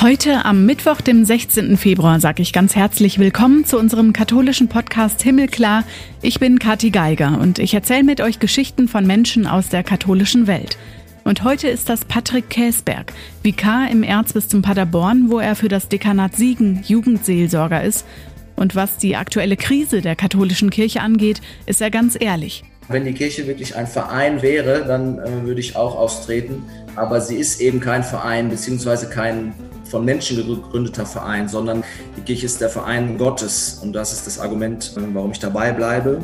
Heute 0.00 0.44
am 0.44 0.64
Mittwoch, 0.64 1.00
dem 1.00 1.24
16. 1.24 1.76
Februar, 1.76 2.20
sage 2.20 2.40
ich 2.40 2.52
ganz 2.52 2.76
herzlich 2.76 3.18
willkommen 3.18 3.64
zu 3.64 3.76
unserem 3.76 4.12
katholischen 4.12 4.68
Podcast 4.68 5.20
Himmelklar. 5.22 5.82
Ich 6.22 6.38
bin 6.38 6.60
Kathi 6.60 6.90
Geiger 6.90 7.36
und 7.40 7.58
ich 7.58 7.74
erzähle 7.74 8.04
mit 8.04 8.20
euch 8.20 8.38
Geschichten 8.38 8.86
von 8.86 9.08
Menschen 9.08 9.48
aus 9.48 9.70
der 9.70 9.82
katholischen 9.82 10.46
Welt. 10.46 10.78
Und 11.24 11.42
heute 11.42 11.66
ist 11.66 11.88
das 11.88 12.04
Patrick 12.04 12.48
Käsberg, 12.48 13.12
Vikar 13.42 13.90
im 13.90 14.04
Erzbistum 14.04 14.62
Paderborn, 14.62 15.30
wo 15.30 15.40
er 15.40 15.56
für 15.56 15.68
das 15.68 15.88
Dekanat 15.88 16.36
Siegen 16.36 16.84
Jugendseelsorger 16.86 17.82
ist. 17.82 18.06
Und 18.54 18.76
was 18.76 18.98
die 18.98 19.16
aktuelle 19.16 19.56
Krise 19.56 20.00
der 20.00 20.14
katholischen 20.14 20.70
Kirche 20.70 21.00
angeht, 21.00 21.40
ist 21.66 21.80
er 21.80 21.90
ganz 21.90 22.16
ehrlich. 22.20 22.62
Wenn 22.86 23.04
die 23.04 23.14
Kirche 23.14 23.48
wirklich 23.48 23.74
ein 23.74 23.88
Verein 23.88 24.42
wäre, 24.42 24.84
dann 24.86 25.18
äh, 25.18 25.42
würde 25.42 25.60
ich 25.60 25.74
auch 25.74 25.96
austreten. 25.96 26.62
Aber 26.94 27.20
sie 27.20 27.36
ist 27.36 27.60
eben 27.60 27.80
kein 27.80 28.04
Verein, 28.04 28.48
beziehungsweise 28.48 29.10
kein 29.10 29.52
von 29.88 30.04
Menschen 30.04 30.36
gegründeter 30.36 31.06
Verein, 31.06 31.48
sondern 31.48 31.82
die 32.16 32.20
Kirche 32.20 32.46
ist 32.46 32.60
der 32.60 32.68
Verein 32.68 33.18
Gottes. 33.18 33.80
Und 33.82 33.92
das 33.92 34.12
ist 34.12 34.26
das 34.26 34.38
Argument, 34.38 34.92
äh, 34.96 35.00
warum 35.12 35.32
ich 35.32 35.38
dabei 35.38 35.72
bleibe. 35.72 36.20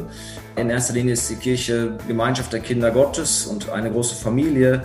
In 0.57 0.71
erster 0.71 0.95
Linie 0.95 1.15
ist 1.15 1.29
die 1.31 1.37
Kirche 1.37 1.99
Gemeinschaft 2.07 2.53
der 2.53 2.61
Kinder 2.61 2.91
Gottes 2.91 3.47
und 3.47 3.71
eine 3.71 3.91
große 3.91 4.15
Familie 4.15 4.85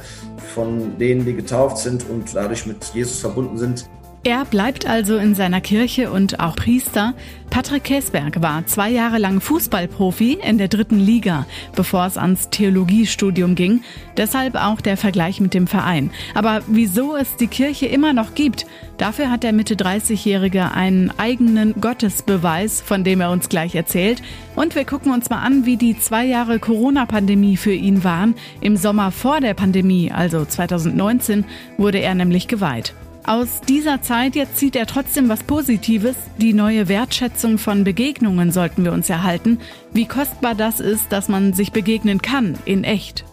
von 0.56 0.98
denen, 0.98 1.26
die 1.26 1.34
getauft 1.34 1.78
sind 1.78 2.10
und 2.10 2.36
dadurch 2.36 2.66
mit 2.66 2.84
Jesus 2.94 3.20
verbunden 3.20 3.58
sind. 3.58 3.86
Er 4.26 4.44
bleibt 4.44 4.86
also 4.86 5.16
in 5.16 5.34
seiner 5.34 5.62
Kirche 5.62 6.12
und 6.12 6.42
auch 6.42 6.58
Priester. 6.58 7.14
Patrick 7.50 7.86
Käsberg 7.86 8.42
war 8.42 8.66
zwei 8.68 8.90
Jahre 8.90 9.18
lang 9.18 9.40
Fußballprofi 9.40 10.40
in 10.46 10.58
der 10.58 10.68
dritten 10.68 11.00
Liga, 11.00 11.46
bevor 11.74 12.06
es 12.06 12.18
ans 12.18 12.50
Theologiestudium 12.50 13.56
ging. 13.56 13.82
Deshalb 14.18 14.56
auch 14.56 14.82
der 14.82 14.98
Vergleich 14.98 15.40
mit 15.40 15.54
dem 15.54 15.68
Verein. 15.68 16.12
Aber 16.36 16.62
wieso 16.68 17.16
es 17.16 17.38
die 17.38 17.48
Kirche 17.48 17.86
immer 17.86 18.12
noch 18.12 18.36
gibt, 18.36 18.66
dafür 18.98 19.32
hat 19.32 19.44
der 19.44 19.54
Mitte 19.54 19.76
30-Jährige 19.76 20.74
einen 20.74 21.14
eigenen 21.18 21.80
Gottesbeweis, 21.80 22.82
von 22.82 23.06
dem 23.06 23.22
er 23.22 23.32
uns 23.32 23.48
gleich 23.48 23.74
erzählt. 23.74 24.22
Und 24.54 24.76
wir 24.76 24.84
gucken 24.84 25.14
uns 25.14 25.30
mal 25.30 25.40
an, 25.40 25.66
wie 25.66 25.78
die 25.78 25.98
zwei 25.98 26.26
Jahre 26.26 26.60
Corona-Pandemie 26.60 27.56
für 27.56 27.74
ihn 27.74 28.04
waren. 28.04 28.36
Im 28.60 28.76
Sommer 28.76 29.12
vor 29.12 29.40
der 29.40 29.54
Pandemie, 29.54 30.12
also 30.12 30.44
2019, 30.44 31.46
wurde 31.78 32.00
er 32.00 32.16
nämlich 32.16 32.50
geweiht. 32.50 32.94
Aus 33.26 33.62
dieser 33.62 34.02
Zeit 34.02 34.36
jetzt 34.36 34.58
zieht 34.58 34.76
er 34.76 34.88
trotzdem 34.88 35.30
was 35.30 35.44
Positives. 35.44 36.16
Die 36.38 36.54
neue 36.54 36.88
Wertschätzung 36.88 37.58
von 37.58 37.84
Begegnungen 37.84 38.52
sollten 38.52 38.84
wir 38.84 38.92
uns 38.92 39.10
erhalten. 39.10 39.60
Wie 39.94 40.06
kostbar 40.06 40.56
das 40.56 40.80
ist, 40.80 41.12
dass 41.12 41.28
man 41.28 41.54
sich 41.54 41.72
begegnen 41.72 42.22
kann, 42.22 42.58
in 42.66 42.84
echt. 42.84 43.26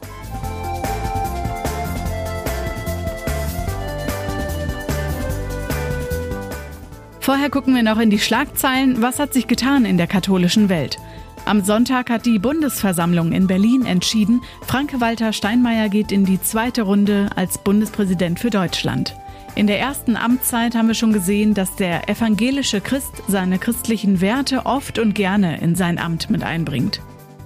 Vorher 7.21 7.51
gucken 7.51 7.75
wir 7.75 7.83
noch 7.83 7.99
in 7.99 8.11
die 8.11 8.21
Schlagzeilen. 8.21 9.03
Was 9.03 9.19
hat 9.19 9.33
sich 9.33 9.49
getan 9.49 9.85
in 9.85 9.97
der 9.97 10.07
katholischen 10.07 10.69
Welt? 10.69 10.99
Am 11.45 11.65
Sonntag 11.65 12.11
hat 12.11 12.27
die 12.27 12.39
Bundesversammlung 12.39 13.33
in 13.33 13.47
Berlin 13.47 13.87
entschieden, 13.87 14.43
Franke-Walter 14.63 15.33
Steinmeier 15.33 15.89
geht 15.89 16.11
in 16.11 16.25
die 16.25 16.41
zweite 16.41 16.83
Runde 16.83 17.31
als 17.37 17.59
Bundespräsident 17.59 18.41
für 18.41 18.51
Deutschland. 18.51 19.17
In 19.57 19.67
der 19.67 19.81
ersten 19.81 20.17
Amtszeit 20.17 20.75
haben 20.75 20.87
wir 20.87 20.95
schon 20.95 21.15
gesehen, 21.15 21.55
dass 21.55 21.77
der 21.77 22.11
evangelische 22.11 22.83
Christ 22.83 23.23
seine 23.27 23.59
christlichen 23.59 24.21
Werte 24.21 24.67
oft 24.67 24.99
und 24.99 25.15
gerne 25.15 25.59
in 25.63 25.75
sein 25.75 25.99
Amt 25.99 26.29
mit 26.29 26.45
einbringt. 26.45 27.01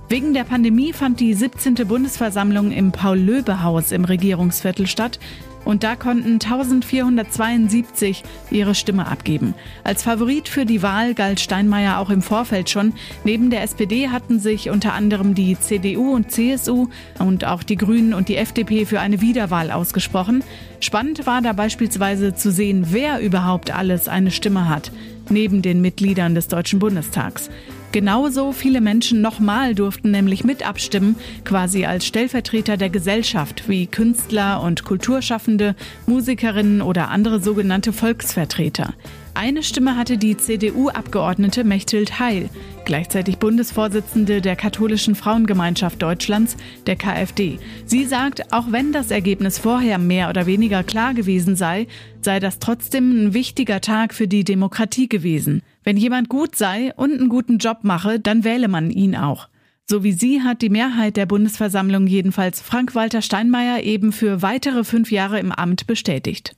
Wegen 0.08 0.34
der 0.34 0.42
Pandemie 0.42 0.92
fand 0.92 1.20
die 1.20 1.34
17. 1.34 1.76
Bundesversammlung 1.86 2.72
im 2.72 2.90
Paul-Löbe-Haus 2.90 3.92
im 3.92 4.04
Regierungsviertel 4.04 4.88
statt. 4.88 5.20
Und 5.64 5.84
da 5.84 5.94
konnten 5.94 6.34
1472 6.34 8.22
ihre 8.50 8.74
Stimme 8.74 9.06
abgeben. 9.06 9.54
Als 9.84 10.02
Favorit 10.02 10.48
für 10.48 10.66
die 10.66 10.82
Wahl 10.82 11.14
galt 11.14 11.40
Steinmeier 11.40 11.98
auch 11.98 12.10
im 12.10 12.22
Vorfeld 12.22 12.70
schon. 12.70 12.94
Neben 13.24 13.50
der 13.50 13.62
SPD 13.62 14.08
hatten 14.08 14.40
sich 14.40 14.70
unter 14.70 14.94
anderem 14.94 15.34
die 15.34 15.58
CDU 15.58 16.14
und 16.14 16.30
CSU 16.30 16.88
und 17.18 17.44
auch 17.44 17.62
die 17.62 17.76
Grünen 17.76 18.14
und 18.14 18.28
die 18.28 18.36
FDP 18.36 18.86
für 18.86 19.00
eine 19.00 19.20
Wiederwahl 19.20 19.70
ausgesprochen. 19.70 20.42
Spannend 20.80 21.26
war 21.26 21.42
da 21.42 21.52
beispielsweise 21.52 22.34
zu 22.34 22.50
sehen, 22.50 22.86
wer 22.90 23.20
überhaupt 23.20 23.70
alles 23.70 24.08
eine 24.08 24.30
Stimme 24.30 24.68
hat, 24.68 24.90
neben 25.28 25.62
den 25.62 25.80
Mitgliedern 25.80 26.34
des 26.34 26.48
Deutschen 26.48 26.78
Bundestags. 26.78 27.50
Genauso 27.92 28.52
viele 28.52 28.80
Menschen 28.80 29.20
nochmal 29.20 29.74
durften 29.74 30.12
nämlich 30.12 30.44
mit 30.44 30.64
abstimmen, 30.64 31.16
quasi 31.44 31.86
als 31.86 32.06
Stellvertreter 32.06 32.76
der 32.76 32.88
Gesellschaft, 32.88 33.68
wie 33.68 33.88
Künstler 33.88 34.62
und 34.62 34.84
Kulturschaffende, 34.84 35.74
Musikerinnen 36.06 36.82
oder 36.82 37.08
andere 37.08 37.40
sogenannte 37.40 37.92
Volksvertreter. 37.92 38.94
Eine 39.34 39.62
Stimme 39.62 39.96
hatte 39.96 40.18
die 40.18 40.36
CDU-Abgeordnete 40.36 41.64
Mechthild 41.64 42.18
Heil, 42.18 42.50
gleichzeitig 42.84 43.38
Bundesvorsitzende 43.38 44.40
der 44.40 44.56
Katholischen 44.56 45.14
Frauengemeinschaft 45.14 46.02
Deutschlands, 46.02 46.56
der 46.86 46.96
KfD. 46.96 47.58
Sie 47.86 48.04
sagt, 48.04 48.52
auch 48.52 48.72
wenn 48.72 48.92
das 48.92 49.10
Ergebnis 49.10 49.58
vorher 49.58 49.98
mehr 49.98 50.28
oder 50.28 50.46
weniger 50.46 50.82
klar 50.82 51.14
gewesen 51.14 51.56
sei, 51.56 51.86
sei 52.20 52.40
das 52.40 52.58
trotzdem 52.58 53.10
ein 53.28 53.34
wichtiger 53.34 53.80
Tag 53.80 54.14
für 54.14 54.26
die 54.26 54.44
Demokratie 54.44 55.08
gewesen. 55.08 55.62
Wenn 55.84 55.96
jemand 55.96 56.28
gut 56.28 56.56
sei 56.56 56.92
und 56.96 57.12
einen 57.12 57.28
guten 57.28 57.58
Job 57.58 57.78
mache, 57.82 58.18
dann 58.18 58.44
wähle 58.44 58.68
man 58.68 58.90
ihn 58.90 59.14
auch. 59.14 59.48
So 59.88 60.04
wie 60.04 60.12
sie 60.12 60.42
hat 60.42 60.62
die 60.62 60.68
Mehrheit 60.70 61.16
der 61.16 61.26
Bundesversammlung 61.26 62.06
jedenfalls 62.06 62.60
Frank-Walter 62.60 63.22
Steinmeier 63.22 63.82
eben 63.82 64.12
für 64.12 64.42
weitere 64.42 64.84
fünf 64.84 65.10
Jahre 65.10 65.40
im 65.40 65.50
Amt 65.52 65.86
bestätigt. 65.86 66.54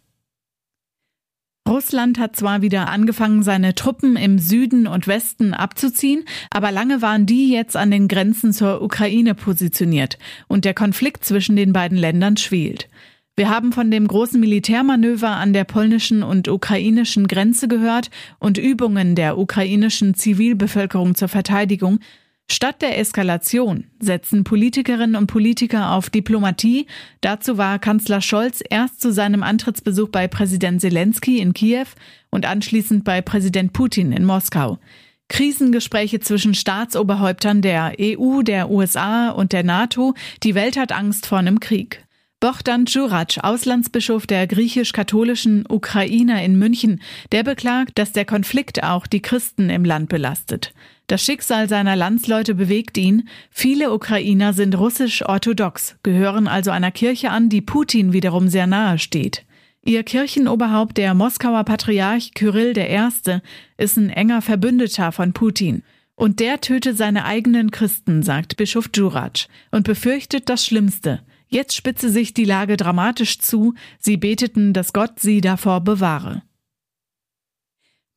Russland 1.68 2.18
hat 2.18 2.36
zwar 2.36 2.60
wieder 2.60 2.88
angefangen, 2.88 3.42
seine 3.42 3.74
Truppen 3.74 4.16
im 4.16 4.38
Süden 4.38 4.86
und 4.86 5.06
Westen 5.06 5.54
abzuziehen, 5.54 6.24
aber 6.50 6.72
lange 6.72 7.02
waren 7.02 7.24
die 7.24 7.50
jetzt 7.50 7.76
an 7.76 7.90
den 7.90 8.08
Grenzen 8.08 8.52
zur 8.52 8.82
Ukraine 8.82 9.34
positioniert 9.34 10.18
und 10.48 10.64
der 10.64 10.74
Konflikt 10.74 11.24
zwischen 11.24 11.54
den 11.54 11.72
beiden 11.72 11.96
Ländern 11.96 12.36
schwelt. 12.36 12.88
Wir 13.34 13.48
haben 13.48 13.72
von 13.72 13.90
dem 13.90 14.08
großen 14.08 14.38
Militärmanöver 14.38 15.30
an 15.30 15.54
der 15.54 15.64
polnischen 15.64 16.22
und 16.22 16.48
ukrainischen 16.48 17.28
Grenze 17.28 17.66
gehört 17.66 18.10
und 18.38 18.58
Übungen 18.58 19.14
der 19.14 19.38
ukrainischen 19.38 20.14
Zivilbevölkerung 20.14 21.14
zur 21.14 21.28
Verteidigung, 21.28 22.00
Statt 22.50 22.82
der 22.82 22.98
Eskalation 22.98 23.84
setzen 23.98 24.44
Politikerinnen 24.44 25.16
und 25.16 25.26
Politiker 25.26 25.92
auf 25.92 26.10
Diplomatie. 26.10 26.86
Dazu 27.20 27.56
war 27.56 27.78
Kanzler 27.78 28.20
Scholz 28.20 28.62
erst 28.69 29.00
zu 29.00 29.12
seinem 29.12 29.42
Antrittsbesuch 29.42 30.10
bei 30.10 30.28
Präsident 30.28 30.80
Zelensky 30.80 31.38
in 31.38 31.54
Kiew 31.54 31.86
und 32.30 32.47
anschließend 32.47 33.04
bei 33.04 33.22
Präsident 33.22 33.72
Putin 33.72 34.12
in 34.12 34.25
Moskau. 34.25 34.78
Krisengespräche 35.28 36.20
zwischen 36.20 36.54
Staatsoberhäuptern 36.54 37.62
der 37.62 37.94
EU, 37.98 38.42
der 38.42 38.70
USA 38.70 39.30
und 39.30 39.53
der 39.53 39.64
NATO. 39.64 40.14
Die 40.42 40.54
Welt 40.54 40.76
hat 40.76 40.92
Angst 40.92 41.26
vor 41.26 41.38
einem 41.38 41.59
Krieg. 41.59 42.04
Bohdan 42.42 42.86
Djurac, 42.86 43.38
Auslandsbischof 43.41 44.26
der 44.26 44.48
griechisch-katholischen 44.48 45.64
Ukrainer 45.69 46.42
in 46.42 46.58
München, 46.58 47.00
der 47.30 47.44
beklagt, 47.44 48.00
dass 48.00 48.10
der 48.10 48.25
Konflikt 48.25 48.82
auch 48.82 49.06
die 49.06 49.22
Christen 49.22 49.70
im 49.70 49.84
Land 49.84 50.08
belastet. 50.08 50.75
Das 51.06 51.25
Schicksal 51.25 51.69
seiner 51.69 51.94
Landsleute 51.94 52.56
bewegt 52.56 52.98
ihn. 52.98 53.28
Viele 53.48 53.92
Ukrainer 53.92 54.54
sind 54.54 54.76
russisch-orthodox, 54.76 55.94
gehören 56.03 56.48
also 56.48 56.72
einer 56.72 56.91
Kirche 56.91 57.30
an, 57.30 57.48
die 57.48 57.60
Putin 57.60 58.12
wiederum 58.12 58.48
sehr 58.48 58.66
nahe 58.66 58.98
steht. 58.98 59.44
Ihr 59.84 60.03
Kirchenoberhaupt, 60.03 60.98
der 60.98 61.14
Moskauer 61.14 61.62
Patriarch 61.62 62.34
Kyrill 62.34 62.76
I., 62.76 63.38
ist 63.76 63.97
ein 63.97 64.10
enger 64.10 64.42
Verbündeter 64.42 65.12
von 65.12 65.33
Putin. 65.33 65.84
Und 66.16 66.41
der 66.41 66.60
töte 66.60 66.94
seine 66.94 67.24
eigenen 67.24 67.71
Christen, 67.71 68.24
sagt 68.24 68.56
Bischof 68.56 68.89
Djurac, 68.89 69.47
und 69.71 69.84
befürchtet 69.84 70.48
das 70.48 70.66
Schlimmste. 70.66 71.21
Jetzt 71.53 71.77
spitze 71.77 72.09
sich 72.09 72.33
die 72.33 72.47
Lage 72.47 72.78
dramatisch 72.78 73.39
zu, 73.39 73.75
sie 73.99 74.16
beteten, 74.16 74.72
dass 74.72 74.95
Gott 74.95 75.21
sie 75.21 75.43
davor 75.43 75.83
bewahre. 75.83 76.41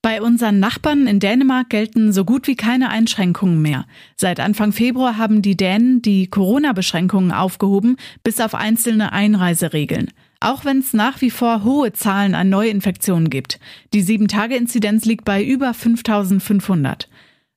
Bei 0.01 0.21
unseren 0.21 0.61
Nachbarn 0.61 1.05
in 1.05 1.19
Dänemark 1.19 1.69
gelten 1.69 2.13
so 2.13 2.23
gut 2.23 2.47
wie 2.47 2.55
keine 2.55 2.89
Einschränkungen 2.89 3.61
mehr. 3.61 3.87
Seit 4.15 4.39
Anfang 4.39 4.71
Februar 4.71 5.17
haben 5.17 5.41
die 5.41 5.57
Dänen 5.57 6.01
die 6.01 6.27
Corona-Beschränkungen 6.27 7.33
aufgehoben, 7.33 7.97
bis 8.23 8.39
auf 8.39 8.55
einzelne 8.55 9.11
Einreiseregeln. 9.11 10.11
Auch 10.39 10.63
wenn 10.63 10.79
es 10.79 10.93
nach 10.93 11.19
wie 11.19 11.31
vor 11.31 11.65
hohe 11.65 11.91
Zahlen 11.91 12.35
an 12.35 12.47
Neuinfektionen 12.49 13.29
gibt. 13.29 13.59
Die 13.93 14.03
7-Tage-Inzidenz 14.03 15.03
liegt 15.03 15.25
bei 15.25 15.43
über 15.43 15.73
5500. 15.73 17.09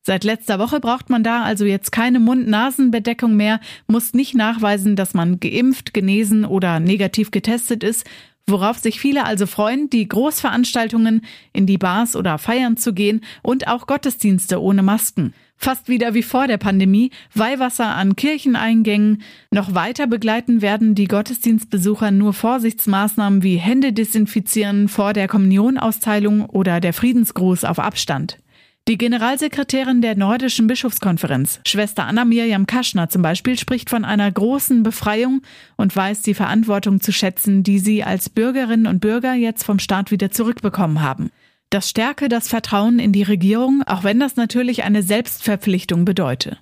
Seit 0.08 0.25
letzter 0.25 0.58
Woche 0.58 0.81
braucht 0.81 1.10
man 1.10 1.22
da 1.22 1.43
also 1.43 1.66
jetzt 1.66 1.93
keine 1.93 2.19
Mund-Nasen-Bedeckung 2.19 3.37
mehr, 3.37 3.60
muss 3.88 4.14
nicht 4.14 4.34
nachweisen, 4.34 4.96
dass 4.96 5.12
man 5.12 5.38
geimpft, 5.38 5.93
genesen 5.93 6.46
oder 6.46 6.81
negativ 6.81 7.31
getestet 7.31 7.84
ist. 7.84 8.06
Worauf 8.46 8.78
sich 8.78 9.00
viele 9.00 9.26
also 9.26 9.46
freuen, 9.46 9.90
die 9.90 10.08
Großveranstaltungen, 10.08 11.26
in 11.52 11.66
die 11.66 11.76
Bars 11.76 12.16
oder 12.16 12.38
Feiern 12.38 12.78
zu 12.78 12.94
gehen 12.94 13.20
und 13.43 13.69
auch 13.69 13.87
Gottesdienste 13.87 14.62
ohne 14.62 14.82
Masken. 14.82 15.34
Fast 15.58 15.90
wieder 15.90 16.14
wie 16.14 16.22
vor 16.22 16.46
der 16.46 16.56
Pandemie, 16.56 17.10
Weihwasser 17.34 17.94
an 17.94 18.16
Kircheneingängen. 18.16 19.20
Noch 19.50 19.75
weiter 19.75 20.06
begleiten 20.06 20.62
werden 20.62 20.94
die 20.94 21.06
Gottesdienstbesucher 21.06 22.12
nur 22.12 22.32
Vorsichtsmaßnahmen 22.32 23.43
wie 23.43 23.56
Hände 23.56 23.93
desinfizieren 23.93 24.88
vor 24.88 25.12
der 25.12 25.28
Kommunionausteilung 25.28 26.46
oder 26.46 26.81
der 26.81 26.94
Friedensgruß 26.94 27.64
auf 27.64 27.78
Abstand. 27.78 28.38
Die 28.87 28.97
Generalsekretärin 28.97 30.01
der 30.01 30.17
Nordischen 30.17 30.67
Bischofskonferenz, 30.67 31.61
Schwester 31.67 32.07
Anna 32.07 32.25
Mirjam 32.25 32.67
Kaschner 32.67 33.11
zum 33.11 33.23
Beispiel, 33.23 33.59
spricht 33.59 33.91
von 33.91 34.05
einer 34.05 34.31
großen 34.31 34.83
Befreiung 34.83 35.43
und 35.77 35.95
weiß 35.95 36.23
die 36.23 36.35
Verantwortung 36.35 37.01
zu 37.01 37.13
schätzen, 37.13 37.63
die 37.63 37.79
sie 37.81 38.03
als 38.03 38.31
Bürgerinnen 38.31 38.87
und 38.87 39.01
Bürger 39.01 39.35
jetzt 39.35 39.65
vom 39.65 39.79
Staat 39.79 40.11
wieder 40.11 40.31
zurückbekommen 40.31 41.03
haben. 41.03 41.31
Das 41.71 41.91
stärke 41.91 42.31
das 42.31 42.49
Vertrauen 42.49 42.99
in 42.99 43.13
die 43.13 43.25
Regierung, 43.25 43.83
auch 43.87 44.05
wenn 44.05 44.19
das 44.21 44.37
natürlich 44.37 44.85
eine 44.85 45.03
Selbstverpflichtung 45.03 46.07
bedeute. 46.07 46.57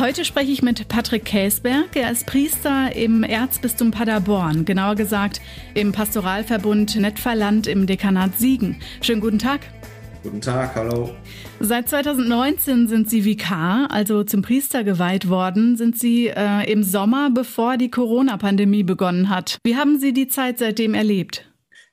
Heute 0.00 0.24
spreche 0.24 0.52
ich 0.52 0.62
mit 0.62 0.86
Patrick 0.86 1.24
Käsberg. 1.24 1.96
Er 1.96 2.12
ist 2.12 2.24
Priester 2.24 2.94
im 2.94 3.24
Erzbistum 3.24 3.90
Paderborn, 3.90 4.64
genauer 4.64 4.94
gesagt 4.94 5.40
im 5.74 5.90
Pastoralverbund 5.90 6.94
Netferland 6.94 7.66
im 7.66 7.84
Dekanat 7.84 8.38
Siegen. 8.38 8.80
Schönen 9.00 9.20
guten 9.20 9.40
Tag. 9.40 9.62
Guten 10.22 10.40
Tag, 10.40 10.76
hallo. 10.76 11.10
Seit 11.58 11.88
2019 11.88 12.86
sind 12.86 13.10
Sie 13.10 13.24
Vikar, 13.24 13.88
also 13.90 14.22
zum 14.22 14.40
Priester 14.42 14.84
geweiht 14.84 15.28
worden. 15.28 15.76
Sind 15.76 15.98
Sie 15.98 16.28
äh, 16.28 16.70
im 16.70 16.84
Sommer, 16.84 17.30
bevor 17.34 17.76
die 17.76 17.90
Corona-Pandemie 17.90 18.84
begonnen 18.84 19.30
hat. 19.30 19.58
Wie 19.64 19.74
haben 19.74 19.98
Sie 19.98 20.12
die 20.12 20.28
Zeit 20.28 20.60
seitdem 20.60 20.94
erlebt? 20.94 21.50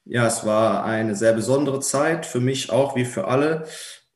Ja, 0.08 0.28
es 0.28 0.46
war 0.46 0.86
eine 0.86 1.16
sehr 1.16 1.34
besondere 1.34 1.80
Zeit, 1.80 2.28
für 2.28 2.40
mich 2.40 2.69
auch 2.69 2.96
wie 2.96 3.06
für 3.06 3.28
alle. 3.28 3.66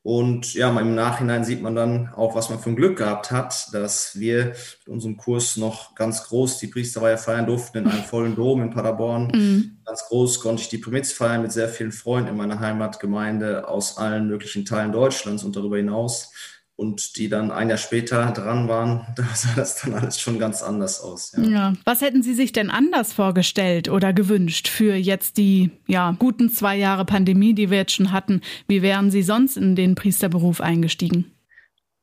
Und 0.02 0.54
ja, 0.54 0.70
im 0.78 0.94
Nachhinein 0.94 1.44
sieht 1.44 1.60
man 1.60 1.74
dann 1.74 2.08
auch, 2.14 2.34
was 2.34 2.48
man 2.48 2.58
für 2.58 2.70
ein 2.70 2.76
Glück 2.76 2.96
gehabt 2.96 3.30
hat, 3.30 3.68
dass 3.74 4.18
wir 4.18 4.46
mit 4.46 4.88
unserem 4.88 5.18
Kurs 5.18 5.58
noch 5.58 5.94
ganz 5.94 6.24
groß 6.24 6.58
die 6.58 6.68
Priesterweihe 6.68 7.18
feiern 7.18 7.46
durften 7.46 7.78
in 7.78 7.86
einem 7.86 8.04
vollen 8.04 8.34
Dom 8.34 8.62
in 8.62 8.70
Paderborn. 8.70 9.30
Mhm. 9.34 9.80
Ganz 9.84 10.04
groß 10.06 10.40
konnte 10.40 10.62
ich 10.62 10.70
die 10.70 10.78
Primitz 10.78 11.12
feiern 11.12 11.42
mit 11.42 11.52
sehr 11.52 11.68
vielen 11.68 11.92
Freunden 11.92 12.30
in 12.30 12.36
meiner 12.36 12.60
Heimatgemeinde 12.60 13.68
aus 13.68 13.98
allen 13.98 14.26
möglichen 14.26 14.64
Teilen 14.64 14.92
Deutschlands 14.92 15.44
und 15.44 15.54
darüber 15.54 15.76
hinaus 15.76 16.32
und 16.80 17.18
die 17.18 17.28
dann 17.28 17.50
ein 17.50 17.68
Jahr 17.68 17.76
später 17.76 18.30
dran 18.32 18.66
waren, 18.66 19.06
da 19.16 19.24
sah 19.34 19.50
das 19.54 19.82
dann 19.82 19.92
alles 19.92 20.18
schon 20.18 20.38
ganz 20.38 20.62
anders 20.62 21.00
aus. 21.00 21.32
Ja. 21.36 21.42
ja. 21.42 21.72
Was 21.84 22.00
hätten 22.00 22.22
Sie 22.22 22.32
sich 22.32 22.52
denn 22.52 22.70
anders 22.70 23.12
vorgestellt 23.12 23.90
oder 23.90 24.14
gewünscht 24.14 24.66
für 24.66 24.94
jetzt 24.94 25.36
die 25.36 25.70
ja, 25.86 26.16
guten 26.18 26.50
zwei 26.50 26.76
Jahre 26.76 27.04
Pandemie, 27.04 27.52
die 27.52 27.70
wir 27.70 27.78
jetzt 27.78 27.92
schon 27.92 28.12
hatten? 28.12 28.40
Wie 28.66 28.80
wären 28.80 29.10
Sie 29.10 29.22
sonst 29.22 29.58
in 29.58 29.76
den 29.76 29.94
Priesterberuf 29.94 30.62
eingestiegen? 30.62 31.30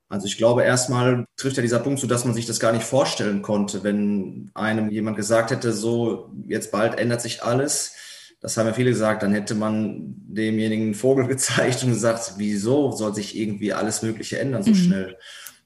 Also 0.10 0.28
ich 0.28 0.38
glaube, 0.38 0.64
erstmal 0.64 1.26
trifft 1.38 1.58
ja 1.58 1.64
dieser 1.64 1.80
Punkt 1.80 2.00
zu, 2.00 2.06
dass 2.08 2.24
man 2.24 2.36
sich 2.36 2.46
das 2.46 2.60
gar 2.60 2.72
nicht 2.72 2.86
vorstellen 2.86 3.42
konnte, 3.42 3.84
wenn 3.84 4.52
einem 4.54 4.90
jemand 4.90 5.18
gesagt 5.18 5.50
hätte, 5.52 5.74
so 5.74 6.30
jetzt 6.48 6.72
bald 6.72 6.98
ändert 6.98 7.22
sich 7.22 7.44
alles 7.44 7.96
das 8.40 8.56
haben 8.58 8.68
ja 8.68 8.74
viele 8.74 8.92
gesagt, 8.92 9.24
dann 9.24 9.34
hätte 9.34 9.56
man 9.56 10.16
demjenigen 10.28 10.86
einen 10.86 10.96
Vogel 10.96 11.28
gezeigt 11.28 11.84
und 11.84 11.90
gesagt, 11.90 12.34
wieso 12.38 12.92
soll 12.92 13.14
sich 13.14 13.38
irgendwie 13.38 13.74
alles 13.74 14.02
Mögliche 14.02 14.40
ändern 14.40 14.64
so 14.64 14.72
mhm. 14.72 14.76
schnell? 14.76 15.18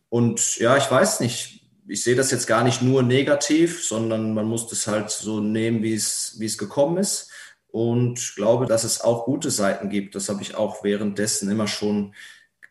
Und 0.10 0.58
ja, 0.58 0.78
ich 0.78 0.90
weiß 0.90 1.20
nicht. 1.22 1.60
Ich 1.88 2.04
sehe 2.04 2.16
das 2.16 2.32
jetzt 2.32 2.48
gar 2.48 2.64
nicht 2.64 2.82
nur 2.82 3.04
negativ, 3.04 3.84
sondern 3.84 4.34
man 4.34 4.46
muss 4.46 4.68
das 4.68 4.88
halt 4.88 5.10
so 5.10 5.42
nehmen, 5.42 5.84
wie 5.84 5.94
es, 5.94 6.36
wie 6.38 6.46
es 6.46 6.58
gekommen 6.58 6.98
ist. 6.98 7.30
Und 7.68 8.34
glaube, 8.36 8.66
dass 8.66 8.84
es 8.84 9.02
auch 9.02 9.26
gute 9.26 9.50
Seiten 9.50 9.90
gibt. 9.90 10.16
Das 10.16 10.30
habe 10.30 10.42
ich 10.42 10.56
auch 10.56 10.84
währenddessen 10.84 11.50
immer 11.50 11.68
schon 11.68 12.14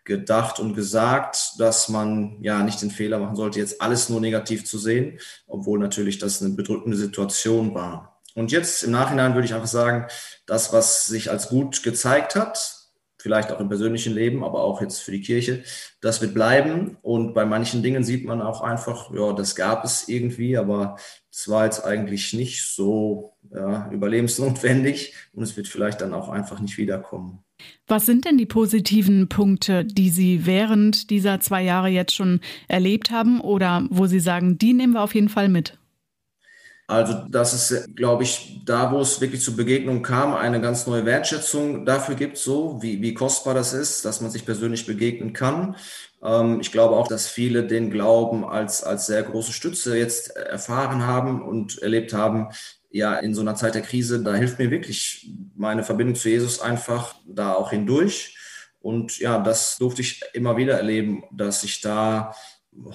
gedacht 0.05 0.59
und 0.59 0.75
gesagt, 0.75 1.55
dass 1.59 1.89
man 1.89 2.39
ja 2.41 2.63
nicht 2.63 2.81
den 2.83 2.91
Fehler 2.91 3.19
machen 3.19 3.37
sollte, 3.37 3.59
jetzt 3.59 3.81
alles 3.81 4.09
nur 4.09 4.21
negativ 4.21 4.65
zu 4.65 4.79
sehen, 4.79 5.19
obwohl 5.47 5.79
natürlich 5.79 6.19
das 6.19 6.43
eine 6.43 6.55
bedrückende 6.55 6.97
Situation 6.97 7.75
war. 7.75 8.10
Und 8.35 8.53
jetzt 8.53 8.83
im 8.83 8.93
Nachhinein 8.93 9.35
würde 9.35 9.47
ich 9.47 9.55
einfach 9.55 9.67
sagen, 9.67 10.07
das, 10.47 10.73
was 10.73 11.07
sich 11.07 11.31
als 11.31 11.49
gut 11.49 11.83
gezeigt 11.83 12.37
hat, 12.37 12.81
vielleicht 13.21 13.53
auch 13.53 13.61
im 13.61 13.69
persönlichen 13.69 14.15
Leben, 14.15 14.45
aber 14.45 14.63
auch 14.63 14.81
jetzt 14.81 15.01
für 15.01 15.13
die 15.13 15.21
Kirche, 15.21 15.63
das 16.01 16.21
wird 16.21 16.35
bleiben. 16.35 16.97
Und 17.03 17.35
bei 17.35 17.45
manchen 17.45 17.83
Dingen 17.83 18.03
sieht 18.03 18.25
man 18.25 18.41
auch 18.41 18.63
einfach, 18.63 19.13
ja, 19.15 19.33
das 19.33 19.55
gab 19.55 19.85
es 19.85 20.09
irgendwie, 20.09 20.57
aber 20.57 20.97
es 21.31 21.49
war 21.49 21.65
jetzt 21.65 21.85
eigentlich 21.85 22.33
nicht 22.33 22.65
so 22.65 23.35
ja, 23.55 23.91
überlebensnotwendig 23.91 25.15
und 25.33 25.43
es 25.43 25.57
wird 25.57 25.69
vielleicht 25.69 26.01
dann 26.01 26.15
auch 26.15 26.29
einfach 26.29 26.61
nicht 26.61 26.79
wiederkommen. 26.79 27.45
Was 27.87 28.07
sind 28.07 28.25
denn 28.25 28.39
die 28.39 28.47
positiven 28.47 29.29
Punkte, 29.29 29.85
die 29.85 30.09
Sie 30.09 30.47
während 30.47 31.11
dieser 31.11 31.41
zwei 31.41 31.63
Jahre 31.63 31.89
jetzt 31.89 32.15
schon 32.15 32.41
erlebt 32.69 33.11
haben 33.11 33.41
oder 33.41 33.87
wo 33.91 34.07
Sie 34.07 34.21
sagen, 34.21 34.57
die 34.57 34.73
nehmen 34.73 34.95
wir 34.95 35.03
auf 35.03 35.15
jeden 35.15 35.29
Fall 35.29 35.49
mit? 35.49 35.80
Also 36.91 37.25
das 37.29 37.71
ist, 37.71 37.95
glaube 37.95 38.25
ich, 38.25 38.63
da, 38.65 38.91
wo 38.91 38.99
es 38.99 39.21
wirklich 39.21 39.43
zu 39.43 39.55
Begegnungen 39.55 40.03
kam, 40.03 40.35
eine 40.35 40.61
ganz 40.61 40.89
neue 40.89 41.07
Wertschätzung 41.07 41.87
dafür 41.87 42.17
gibt, 42.17 42.37
so 42.37 42.83
wie, 42.83 43.01
wie 43.01 43.15
kostbar 43.15 43.55
das 43.55 43.73
ist, 43.73 44.05
dass 44.05 44.21
man 44.21 44.33
sich 44.33 44.45
persönlich 44.45 44.87
begegnen 44.87 45.33
kann. 45.33 45.77
Ähm, 46.21 46.59
ich 46.61 46.73
glaube 46.73 46.97
auch, 46.97 47.07
dass 47.07 47.29
viele 47.29 47.65
den 47.65 47.93
Glauben 47.93 48.45
als, 48.45 48.83
als 48.83 49.07
sehr 49.07 49.23
große 49.23 49.53
Stütze 49.53 49.97
jetzt 49.97 50.31
erfahren 50.35 51.07
haben 51.07 51.43
und 51.43 51.81
erlebt 51.81 52.13
haben, 52.13 52.49
ja, 52.91 53.15
in 53.15 53.37
so 53.37 53.43
einer 53.43 53.55
Zeit 53.55 53.77
der 53.77 53.83
Krise, 53.83 54.25
da 54.25 54.35
hilft 54.35 54.59
mir 54.59 54.73
wirklich 54.73 55.31
meine 55.55 55.85
Verbindung 55.85 56.17
zu 56.17 56.29
Jesus 56.29 56.61
einfach 56.61 57.15
da 57.25 57.55
auch 57.55 57.71
hindurch. 57.71 58.37
Und 58.81 59.21
ja, 59.21 59.39
das 59.39 59.79
durfte 59.79 60.03
ich 60.03 60.23
immer 60.33 60.57
wieder 60.57 60.77
erleben, 60.77 61.23
dass 61.31 61.63
ich 61.63 61.83
da 61.83 62.35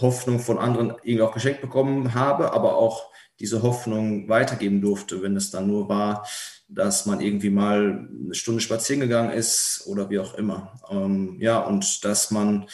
Hoffnung 0.01 0.39
von 0.39 0.57
anderen 0.57 0.95
irgendwie 1.03 1.21
auch 1.21 1.33
geschenkt 1.33 1.61
bekommen 1.61 2.13
habe, 2.13 2.51
aber 2.51 2.75
auch 2.75 3.14
diese 3.39 3.63
Hoffnung 3.63 4.29
weitergeben 4.29 4.81
durfte, 4.81 5.21
wenn 5.21 5.35
es 5.35 5.51
dann 5.51 5.67
nur 5.67 5.89
war, 5.89 6.27
dass 6.67 7.05
man 7.05 7.21
irgendwie 7.21 7.49
mal 7.49 8.07
eine 8.25 8.33
Stunde 8.33 8.61
spazieren 8.61 9.01
gegangen 9.01 9.31
ist 9.31 9.83
oder 9.87 10.09
wie 10.09 10.19
auch 10.19 10.33
immer. 10.35 10.79
Ähm, 10.89 11.37
ja, 11.39 11.59
und 11.59 12.03
dass 12.03 12.31
man 12.31 12.67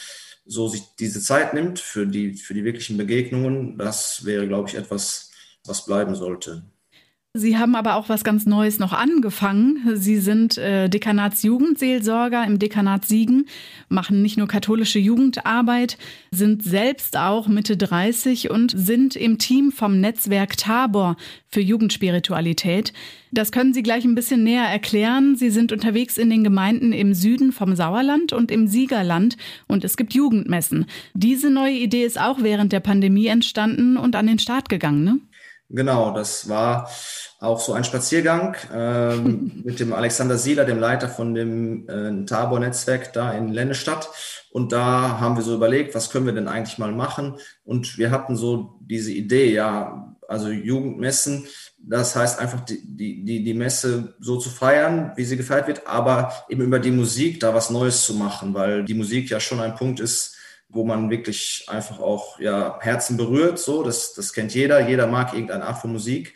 so 0.44 0.68
sich 0.68 0.82
diese 0.98 1.20
Zeit 1.20 1.54
nimmt 1.54 1.78
für 1.78 2.06
die, 2.06 2.34
für 2.34 2.54
die 2.54 2.64
wirklichen 2.64 2.96
Begegnungen, 2.96 3.78
das 3.78 4.24
wäre, 4.24 4.48
glaube 4.48 4.68
ich, 4.68 4.74
etwas, 4.74 5.30
was 5.64 5.84
bleiben 5.84 6.14
sollte. 6.14 6.64
Sie 7.34 7.56
haben 7.56 7.76
aber 7.76 7.96
auch 7.96 8.10
was 8.10 8.24
ganz 8.24 8.44
Neues 8.44 8.78
noch 8.78 8.92
angefangen. 8.92 9.96
Sie 9.96 10.18
sind 10.18 10.58
äh, 10.58 10.90
Dekanatsjugendseelsorger 10.90 12.44
im 12.44 12.58
Dekanat 12.58 13.06
Siegen, 13.06 13.46
machen 13.88 14.20
nicht 14.20 14.36
nur 14.36 14.48
katholische 14.48 14.98
Jugendarbeit, 14.98 15.96
sind 16.30 16.62
selbst 16.62 17.16
auch 17.16 17.48
Mitte 17.48 17.78
30 17.78 18.50
und 18.50 18.74
sind 18.76 19.16
im 19.16 19.38
Team 19.38 19.72
vom 19.72 19.98
Netzwerk 19.98 20.58
Tabor 20.58 21.16
für 21.48 21.62
Jugendspiritualität. 21.62 22.92
Das 23.30 23.50
können 23.50 23.72
Sie 23.72 23.82
gleich 23.82 24.04
ein 24.04 24.14
bisschen 24.14 24.44
näher 24.44 24.66
erklären. 24.66 25.34
Sie 25.34 25.48
sind 25.48 25.72
unterwegs 25.72 26.18
in 26.18 26.28
den 26.28 26.44
Gemeinden 26.44 26.92
im 26.92 27.14
Süden 27.14 27.52
vom 27.52 27.74
Sauerland 27.74 28.34
und 28.34 28.50
im 28.50 28.66
Siegerland 28.66 29.38
und 29.68 29.84
es 29.84 29.96
gibt 29.96 30.12
Jugendmessen. 30.12 30.84
Diese 31.14 31.48
neue 31.48 31.78
Idee 31.78 32.04
ist 32.04 32.20
auch 32.20 32.42
während 32.42 32.72
der 32.72 32.80
Pandemie 32.80 33.28
entstanden 33.28 33.96
und 33.96 34.16
an 34.16 34.26
den 34.26 34.38
Start 34.38 34.68
gegangen, 34.68 35.04
ne? 35.04 35.18
Genau, 35.74 36.12
das 36.12 36.48
war 36.50 36.90
auch 37.40 37.58
so 37.58 37.72
ein 37.72 37.84
Spaziergang 37.84 38.56
ähm, 38.72 39.50
mit 39.64 39.80
dem 39.80 39.92
Alexander 39.94 40.36
Sieler, 40.36 40.64
dem 40.64 40.78
Leiter 40.78 41.08
von 41.08 41.34
dem 41.34 41.88
äh, 41.88 42.26
Tabor-Netzwerk 42.26 43.12
da 43.14 43.32
in 43.32 43.48
Lennestadt. 43.48 44.08
Und 44.50 44.72
da 44.72 45.18
haben 45.18 45.36
wir 45.36 45.42
so 45.42 45.54
überlegt, 45.54 45.94
was 45.94 46.10
können 46.10 46.26
wir 46.26 46.34
denn 46.34 46.46
eigentlich 46.46 46.76
mal 46.76 46.92
machen? 46.92 47.36
Und 47.64 47.96
wir 47.96 48.10
hatten 48.10 48.36
so 48.36 48.78
diese 48.80 49.10
Idee, 49.10 49.50
ja, 49.50 50.14
also 50.28 50.50
Jugendmessen, 50.50 51.46
das 51.78 52.14
heißt 52.14 52.38
einfach 52.38 52.60
die, 52.60 53.24
die, 53.24 53.42
die 53.42 53.54
Messe 53.54 54.14
so 54.20 54.36
zu 54.36 54.50
feiern, 54.50 55.12
wie 55.16 55.24
sie 55.24 55.38
gefeiert 55.38 55.68
wird, 55.68 55.86
aber 55.86 56.32
eben 56.48 56.62
über 56.62 56.78
die 56.78 56.90
Musik 56.90 57.40
da 57.40 57.54
was 57.54 57.70
Neues 57.70 58.04
zu 58.04 58.14
machen, 58.14 58.54
weil 58.54 58.84
die 58.84 58.94
Musik 58.94 59.30
ja 59.30 59.40
schon 59.40 59.60
ein 59.60 59.74
Punkt 59.74 60.00
ist, 60.00 60.31
wo 60.72 60.84
man 60.84 61.10
wirklich 61.10 61.66
einfach 61.68 62.00
auch 62.00 62.40
ja, 62.40 62.78
Herzen 62.80 63.16
berührt. 63.16 63.58
So, 63.58 63.82
das, 63.82 64.14
das 64.14 64.32
kennt 64.32 64.54
jeder. 64.54 64.88
Jeder 64.88 65.06
mag 65.06 65.34
irgendeine 65.34 65.64
Art 65.64 65.78
von 65.78 65.92
Musik. 65.92 66.34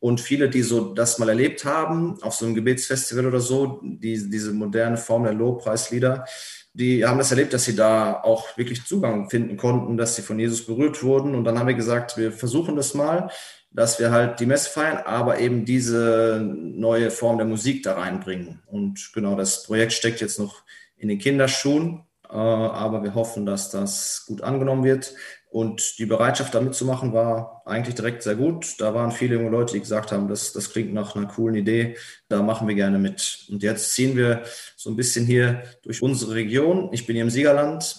Und 0.00 0.20
viele, 0.20 0.50
die 0.50 0.62
so 0.62 0.92
das 0.92 1.18
mal 1.18 1.28
erlebt 1.28 1.64
haben, 1.64 2.22
auf 2.22 2.34
so 2.34 2.44
einem 2.44 2.54
Gebetsfestival 2.54 3.26
oder 3.26 3.40
so, 3.40 3.80
die, 3.82 4.28
diese 4.28 4.52
moderne 4.52 4.98
Form 4.98 5.24
der 5.24 5.32
Lobpreislieder, 5.32 6.26
die 6.74 7.06
haben 7.06 7.18
das 7.18 7.30
erlebt, 7.30 7.52
dass 7.52 7.64
sie 7.64 7.76
da 7.76 8.20
auch 8.20 8.58
wirklich 8.58 8.84
Zugang 8.84 9.30
finden 9.30 9.56
konnten, 9.56 9.96
dass 9.96 10.16
sie 10.16 10.22
von 10.22 10.38
Jesus 10.38 10.66
berührt 10.66 11.02
wurden. 11.02 11.34
Und 11.34 11.44
dann 11.44 11.58
haben 11.58 11.68
wir 11.68 11.74
gesagt, 11.74 12.16
wir 12.16 12.32
versuchen 12.32 12.74
das 12.74 12.94
mal, 12.94 13.30
dass 13.70 13.98
wir 13.98 14.10
halt 14.10 14.40
die 14.40 14.46
Messe 14.46 14.70
feiern, 14.70 14.98
aber 15.04 15.38
eben 15.38 15.64
diese 15.64 16.40
neue 16.42 17.10
Form 17.10 17.38
der 17.38 17.46
Musik 17.46 17.82
da 17.82 17.94
reinbringen. 17.94 18.60
Und 18.66 19.12
genau, 19.14 19.36
das 19.36 19.62
Projekt 19.62 19.92
steckt 19.92 20.20
jetzt 20.20 20.38
noch 20.38 20.62
in 20.96 21.08
den 21.08 21.18
Kinderschuhen, 21.18 22.02
aber 22.28 23.02
wir 23.02 23.14
hoffen, 23.14 23.46
dass 23.46 23.70
das 23.70 24.24
gut 24.26 24.42
angenommen 24.42 24.84
wird. 24.84 25.14
Und 25.50 25.98
die 25.98 26.06
Bereitschaft, 26.06 26.52
da 26.52 26.60
mitzumachen, 26.60 27.12
war 27.12 27.62
eigentlich 27.64 27.94
direkt 27.94 28.24
sehr 28.24 28.34
gut. 28.34 28.74
Da 28.80 28.92
waren 28.92 29.12
viele 29.12 29.36
junge 29.36 29.50
Leute, 29.50 29.74
die 29.74 29.80
gesagt 29.80 30.10
haben, 30.10 30.26
das, 30.26 30.52
das 30.52 30.70
klingt 30.70 30.92
nach 30.92 31.14
einer 31.14 31.28
coolen 31.28 31.54
Idee, 31.54 31.96
da 32.28 32.42
machen 32.42 32.66
wir 32.66 32.74
gerne 32.74 32.98
mit. 32.98 33.46
Und 33.48 33.62
jetzt 33.62 33.92
ziehen 33.92 34.16
wir 34.16 34.42
so 34.76 34.90
ein 34.90 34.96
bisschen 34.96 35.26
hier 35.26 35.62
durch 35.82 36.02
unsere 36.02 36.34
Region. 36.34 36.88
Ich 36.92 37.06
bin 37.06 37.14
hier 37.14 37.22
im 37.22 37.30
Siegerland. 37.30 37.96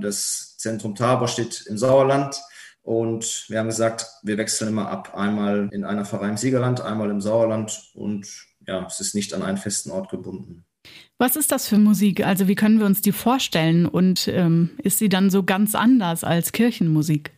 Das 0.00 0.56
Zentrum 0.58 0.94
Tabor 0.94 1.26
steht 1.26 1.66
im 1.66 1.76
Sauerland. 1.76 2.40
Und 2.82 3.46
wir 3.48 3.58
haben 3.58 3.68
gesagt, 3.68 4.06
wir 4.22 4.38
wechseln 4.38 4.68
immer 4.68 4.88
ab. 4.88 5.12
Einmal 5.16 5.70
in 5.72 5.84
einer 5.84 6.04
Pfarrei 6.04 6.28
im 6.28 6.36
Siegerland, 6.36 6.82
einmal 6.82 7.10
im 7.10 7.20
Sauerland. 7.20 7.90
Und 7.94 8.28
ja, 8.64 8.86
es 8.86 9.00
ist 9.00 9.16
nicht 9.16 9.34
an 9.34 9.42
einen 9.42 9.58
festen 9.58 9.90
Ort 9.90 10.08
gebunden. 10.08 10.64
Was 11.18 11.36
ist 11.36 11.52
das 11.52 11.68
für 11.68 11.78
Musik? 11.78 12.26
Also 12.26 12.48
wie 12.48 12.54
können 12.54 12.78
wir 12.78 12.86
uns 12.86 13.00
die 13.00 13.12
vorstellen? 13.12 13.86
Und 13.86 14.28
ähm, 14.28 14.70
ist 14.82 14.98
sie 14.98 15.08
dann 15.08 15.30
so 15.30 15.42
ganz 15.42 15.74
anders 15.74 16.24
als 16.24 16.52
Kirchenmusik? 16.52 17.32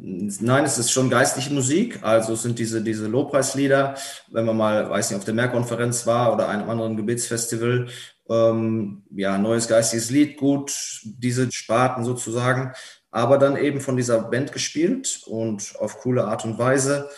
Nein, 0.00 0.64
es 0.64 0.78
ist 0.78 0.90
schon 0.90 1.10
geistliche 1.10 1.52
Musik. 1.52 2.00
Also 2.02 2.34
es 2.34 2.42
sind 2.42 2.58
diese, 2.58 2.82
diese 2.82 3.08
Lobpreislieder, 3.08 3.96
wenn 4.30 4.44
man 4.44 4.56
mal, 4.56 4.90
weiß 4.90 5.10
nicht, 5.10 5.18
auf 5.18 5.24
der 5.24 5.34
Mehrkonferenz 5.34 6.06
war 6.06 6.32
oder 6.32 6.48
einem 6.48 6.68
anderen 6.70 6.96
Gebetsfestival, 6.96 7.88
ähm, 8.28 9.02
ja, 9.10 9.38
neues 9.38 9.68
geistiges 9.68 10.10
Lied, 10.10 10.36
gut, 10.36 11.00
diese 11.04 11.50
Sparten 11.50 12.04
sozusagen, 12.04 12.72
aber 13.10 13.38
dann 13.38 13.56
eben 13.56 13.80
von 13.80 13.96
dieser 13.96 14.20
Band 14.20 14.52
gespielt 14.52 15.22
und 15.26 15.74
auf 15.80 15.98
coole 15.98 16.24
Art 16.24 16.44
und 16.44 16.58
Weise. 16.58 17.08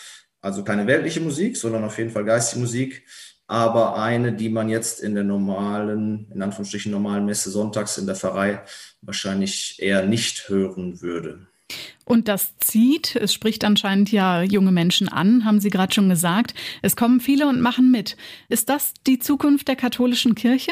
Also 0.40 0.64
keine 0.64 0.86
weltliche 0.86 1.20
Musik, 1.20 1.56
sondern 1.56 1.84
auf 1.84 1.98
jeden 1.98 2.10
Fall 2.10 2.24
geistige 2.24 2.60
Musik 2.60 3.04
aber 3.50 4.00
eine, 4.00 4.32
die 4.32 4.48
man 4.48 4.68
jetzt 4.68 5.00
in 5.00 5.16
der 5.16 5.24
normalen, 5.24 6.28
in 6.32 6.40
Anführungsstrichen 6.40 6.92
normalen 6.92 7.24
Messe 7.24 7.50
sonntags 7.50 7.98
in 7.98 8.06
der 8.06 8.14
Pfarrei 8.14 8.62
wahrscheinlich 9.02 9.74
eher 9.80 10.06
nicht 10.06 10.48
hören 10.48 11.02
würde. 11.02 11.48
Und 12.04 12.28
das 12.28 12.56
zieht, 12.58 13.16
es 13.16 13.34
spricht 13.34 13.64
anscheinend 13.64 14.12
ja 14.12 14.42
junge 14.42 14.70
Menschen 14.70 15.08
an, 15.08 15.44
haben 15.44 15.60
Sie 15.60 15.70
gerade 15.70 15.92
schon 15.92 16.08
gesagt. 16.08 16.54
Es 16.82 16.94
kommen 16.94 17.18
viele 17.18 17.48
und 17.48 17.60
machen 17.60 17.90
mit. 17.90 18.16
Ist 18.48 18.68
das 18.68 18.94
die 19.08 19.18
Zukunft 19.18 19.66
der 19.66 19.74
katholischen 19.74 20.36
Kirche? 20.36 20.70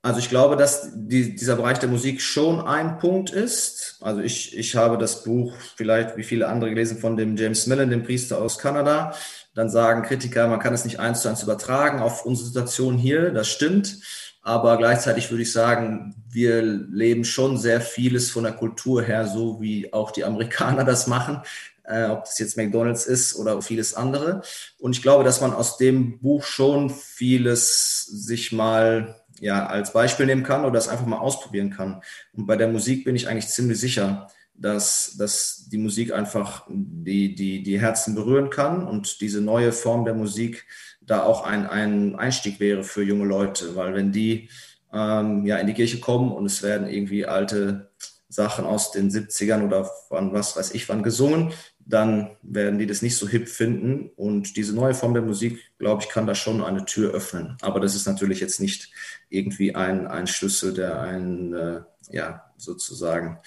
Also 0.00 0.20
ich 0.20 0.30
glaube, 0.30 0.56
dass 0.56 0.92
die, 0.94 1.34
dieser 1.34 1.56
Bereich 1.56 1.80
der 1.80 1.90
Musik 1.90 2.22
schon 2.22 2.62
ein 2.62 2.98
Punkt 2.98 3.28
ist. 3.28 3.98
Also 4.00 4.22
ich, 4.22 4.56
ich 4.56 4.74
habe 4.74 4.96
das 4.96 5.22
Buch 5.22 5.54
vielleicht 5.76 6.16
wie 6.16 6.22
viele 6.22 6.48
andere 6.48 6.70
gelesen 6.70 6.96
von 6.96 7.18
dem 7.18 7.36
James 7.36 7.66
Millen, 7.66 7.90
dem 7.90 8.04
Priester 8.04 8.40
aus 8.40 8.58
Kanada. 8.58 9.12
Dann 9.58 9.70
sagen 9.70 10.02
Kritiker, 10.02 10.46
man 10.46 10.60
kann 10.60 10.72
es 10.72 10.84
nicht 10.84 11.00
eins 11.00 11.22
zu 11.22 11.28
eins 11.28 11.42
übertragen 11.42 11.98
auf 11.98 12.24
unsere 12.24 12.46
Situation 12.46 12.96
hier. 12.96 13.32
Das 13.32 13.48
stimmt. 13.48 13.98
Aber 14.40 14.78
gleichzeitig 14.78 15.32
würde 15.32 15.42
ich 15.42 15.50
sagen, 15.50 16.14
wir 16.30 16.62
leben 16.62 17.24
schon 17.24 17.58
sehr 17.58 17.80
vieles 17.80 18.30
von 18.30 18.44
der 18.44 18.52
Kultur 18.52 19.02
her, 19.02 19.26
so 19.26 19.60
wie 19.60 19.92
auch 19.92 20.12
die 20.12 20.24
Amerikaner 20.24 20.84
das 20.86 21.08
machen, 21.08 21.42
äh, 21.82 22.04
ob 22.04 22.20
das 22.24 22.38
jetzt 22.38 22.56
McDonald's 22.56 23.04
ist 23.04 23.34
oder 23.34 23.60
vieles 23.60 23.94
andere. 23.94 24.42
Und 24.78 24.94
ich 24.94 25.02
glaube, 25.02 25.24
dass 25.24 25.40
man 25.40 25.52
aus 25.52 25.76
dem 25.76 26.20
Buch 26.20 26.44
schon 26.44 26.88
vieles 26.88 28.06
sich 28.06 28.52
mal 28.52 29.16
ja, 29.40 29.66
als 29.66 29.92
Beispiel 29.92 30.26
nehmen 30.26 30.44
kann 30.44 30.62
oder 30.62 30.74
das 30.74 30.86
einfach 30.86 31.06
mal 31.06 31.18
ausprobieren 31.18 31.70
kann. 31.70 32.00
Und 32.32 32.46
bei 32.46 32.54
der 32.54 32.68
Musik 32.68 33.04
bin 33.04 33.16
ich 33.16 33.26
eigentlich 33.26 33.48
ziemlich 33.48 33.80
sicher, 33.80 34.28
dass, 34.60 35.16
dass 35.18 35.68
die 35.70 35.78
Musik 35.78 36.12
einfach 36.12 36.66
die, 36.68 37.34
die, 37.34 37.62
die 37.62 37.80
Herzen 37.80 38.14
berühren 38.14 38.50
kann 38.50 38.86
und 38.86 39.20
diese 39.20 39.40
neue 39.40 39.72
Form 39.72 40.04
der 40.04 40.14
Musik 40.14 40.66
da 41.00 41.22
auch 41.22 41.44
ein, 41.44 41.66
ein 41.66 42.16
Einstieg 42.16 42.60
wäre 42.60 42.84
für 42.84 43.02
junge 43.02 43.24
Leute, 43.24 43.76
weil 43.76 43.94
wenn 43.94 44.12
die 44.12 44.50
ähm, 44.92 45.46
ja 45.46 45.56
in 45.56 45.66
die 45.66 45.74
Kirche 45.74 46.00
kommen 46.00 46.32
und 46.32 46.46
es 46.46 46.62
werden 46.62 46.88
irgendwie 46.88 47.26
alte 47.26 47.90
Sachen 48.28 48.66
aus 48.66 48.92
den 48.92 49.10
70ern 49.10 49.64
oder 49.64 49.90
wann 50.10 50.32
was 50.32 50.56
weiß 50.56 50.72
ich 50.72 50.88
wann 50.88 51.02
gesungen, 51.02 51.52
dann 51.88 52.36
werden 52.42 52.78
die 52.78 52.86
das 52.86 53.00
nicht 53.00 53.16
so 53.16 53.26
hip 53.26 53.48
finden. 53.48 54.10
Und 54.14 54.56
diese 54.56 54.74
neue 54.74 54.92
Form 54.92 55.14
der 55.14 55.22
Musik, 55.22 55.58
glaube 55.78 56.02
ich, 56.02 56.10
kann 56.10 56.26
da 56.26 56.34
schon 56.34 56.62
eine 56.62 56.84
Tür 56.84 57.12
öffnen. 57.12 57.56
Aber 57.62 57.80
das 57.80 57.94
ist 57.94 58.06
natürlich 58.06 58.40
jetzt 58.40 58.60
nicht 58.60 58.92
irgendwie 59.30 59.74
ein, 59.74 60.06
ein 60.06 60.26
Schlüssel, 60.26 60.74
der 60.74 61.00
ein, 61.00 61.54
äh, 61.54 61.80
ja, 62.10 62.44
sozusagen 62.58 63.38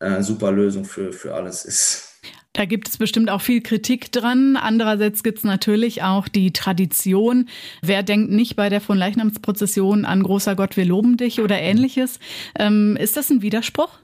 äh, 0.00 0.22
super 0.22 0.50
Lösung 0.52 0.84
für, 0.84 1.12
für 1.12 1.34
alles 1.34 1.64
ist. 1.64 2.06
Da 2.52 2.64
gibt 2.64 2.88
es 2.88 2.98
bestimmt 2.98 3.30
auch 3.30 3.40
viel 3.40 3.60
Kritik 3.60 4.10
dran. 4.10 4.56
Andererseits 4.56 5.22
gibt 5.22 5.38
es 5.38 5.44
natürlich 5.44 6.02
auch 6.02 6.26
die 6.26 6.52
Tradition. 6.52 7.48
Wer 7.80 8.02
denkt 8.02 8.32
nicht 8.32 8.56
bei 8.56 8.68
der 8.68 8.80
von 8.80 8.98
Leichnamsprozession 8.98 10.04
an 10.04 10.22
großer 10.24 10.56
Gott, 10.56 10.76
wir 10.76 10.84
loben 10.84 11.16
dich 11.16 11.40
oder 11.40 11.60
ähnliches? 11.60 12.18
Ähm, 12.58 12.96
ist 12.96 13.16
das 13.16 13.30
ein 13.30 13.42
Widerspruch? 13.42 14.00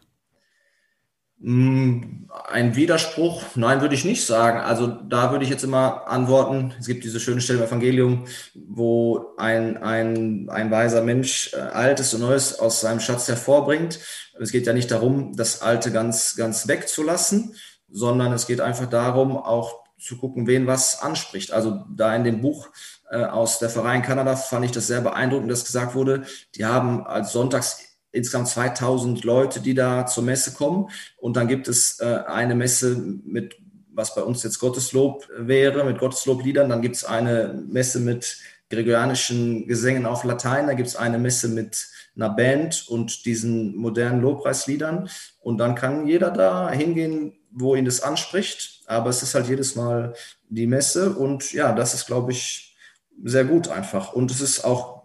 Mm, 1.47 2.29
ein 2.49 2.75
Widerspruch? 2.75 3.43
Nein, 3.55 3.81
würde 3.81 3.95
ich 3.95 4.05
nicht 4.05 4.27
sagen. 4.27 4.59
Also 4.61 4.87
da 4.87 5.31
würde 5.31 5.45
ich 5.45 5.51
jetzt 5.51 5.65
immer 5.65 6.09
antworten, 6.09 6.75
es 6.79 6.87
gibt 6.87 7.05
diese 7.05 7.21
schöne 7.21 7.41
Stelle 7.41 7.61
im 7.61 7.67
Evangelium, 7.67 8.25
wo 8.55 9.35
ein, 9.37 9.77
ein, 9.77 10.49
ein 10.51 10.71
weiser 10.71 11.03
Mensch 11.03 11.53
äh, 11.55 11.59
Altes 11.59 12.15
und 12.15 12.21
Neues 12.21 12.59
aus 12.59 12.81
seinem 12.81 13.01
Schatz 13.01 13.29
hervorbringt 13.29 14.01
es 14.39 14.53
geht 14.53 14.67
ja 14.67 14.73
nicht 14.73 14.91
darum, 14.91 15.35
das 15.37 15.63
Alte 15.63 15.93
ganz, 15.93 16.37
ganz 16.37 16.69
wegzulassen, 16.69 17.55
sondern 17.91 18.33
es 18.33 18.47
geht 18.47 18.61
einfach 18.61 18.87
darum, 18.87 19.37
auch 19.37 19.85
zu 19.99 20.19
gucken, 20.19 20.47
wen 20.47 20.67
was 20.67 21.01
anspricht. 21.01 21.53
Also 21.53 21.85
da 21.95 22.15
in 22.15 22.25
dem 22.25 22.43
Buch 22.43 22.69
äh, 23.11 23.25
aus 23.25 23.59
der 23.59 23.71
Verein 23.71 24.03
Kanada 24.03 24.37
fand 24.37 24.65
ich 24.65 24.73
das 24.73 24.87
sehr 24.87 25.01
beeindruckend, 25.01 25.51
dass 25.51 25.65
gesagt 25.65 25.95
wurde, 25.95 26.25
die 26.55 26.67
haben 26.67 27.07
als 27.07 27.33
Sonntags 27.33 27.86
insgesamt 28.17 28.49
2000 28.49 29.25
Leute, 29.25 29.61
die 29.61 29.75
da 29.75 30.07
zur 30.07 30.25
Messe 30.25 30.53
kommen. 30.53 30.89
Und 31.19 31.37
dann 31.37 31.49
gibt 31.49 31.69
es 31.69 32.01
äh, 32.01 32.23
eine 32.27 32.55
Messe 32.55 32.97
mit, 33.25 33.57
was 33.93 34.15
bei 34.15 34.23
uns 34.23 34.43
jetzt 34.43 34.59
Gotteslob 34.59 35.29
wäre, 35.39 35.85
mit 35.85 35.99
Gotteslobliedern. 35.99 36.69
Dann 36.69 36.83
gibt 36.83 36.97
es 36.97 37.05
eine 37.05 37.63
Messe 37.69 38.01
mit 38.01 38.39
gregorianischen 38.71 39.67
Gesängen 39.67 40.07
auf 40.07 40.25
Latein. 40.25 40.67
Da 40.67 40.75
gibt 40.75 40.89
es 40.89 40.97
eine 40.97 41.19
Messe 41.19 41.49
mit 41.49 41.87
einer 42.17 42.31
Band 42.31 42.89
und 42.89 43.25
diesen 43.27 43.77
modernen 43.77 44.23
Lobpreisliedern. 44.23 45.09
Und 45.41 45.59
dann 45.59 45.75
kann 45.75 46.07
jeder 46.07 46.31
da 46.31 46.71
hingehen, 46.71 47.35
wo 47.51 47.75
ihn 47.75 47.85
das 47.85 48.01
anspricht. 48.01 48.83
Aber 48.87 49.11
es 49.11 49.23
ist 49.23 49.35
halt 49.35 49.49
jedes 49.49 49.77
Mal 49.77 50.15
die 50.49 50.67
Messe. 50.67 51.11
Und 51.15 51.53
ja, 51.53 51.73
das 51.73 51.95
ist, 51.95 52.07
glaube 52.07 52.33
ich, 52.33 52.77
sehr 53.23 53.45
gut 53.45 53.69
einfach. 53.69 54.13
Und 54.13 54.31
es 54.31 54.41
ist 54.41 54.65
auch 54.65 54.96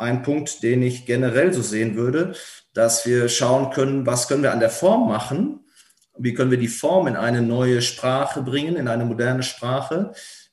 ein 0.00 0.22
Punkt, 0.22 0.62
den 0.62 0.82
ich 0.82 1.06
generell 1.06 1.52
so 1.52 1.62
sehen 1.62 1.94
würde, 1.96 2.34
dass 2.74 3.06
wir 3.06 3.28
schauen 3.28 3.70
können, 3.70 4.06
was 4.06 4.28
können 4.28 4.42
wir 4.42 4.52
an 4.52 4.60
der 4.60 4.70
Form 4.70 5.08
machen? 5.08 5.60
Wie 6.18 6.34
können 6.34 6.50
wir 6.50 6.58
die 6.58 6.68
Form 6.68 7.06
in 7.06 7.16
eine 7.16 7.42
neue 7.42 7.82
Sprache 7.82 8.42
bringen, 8.42 8.76
in 8.76 8.88
eine 8.88 9.04
moderne 9.04 9.42
Sprache? 9.42 10.12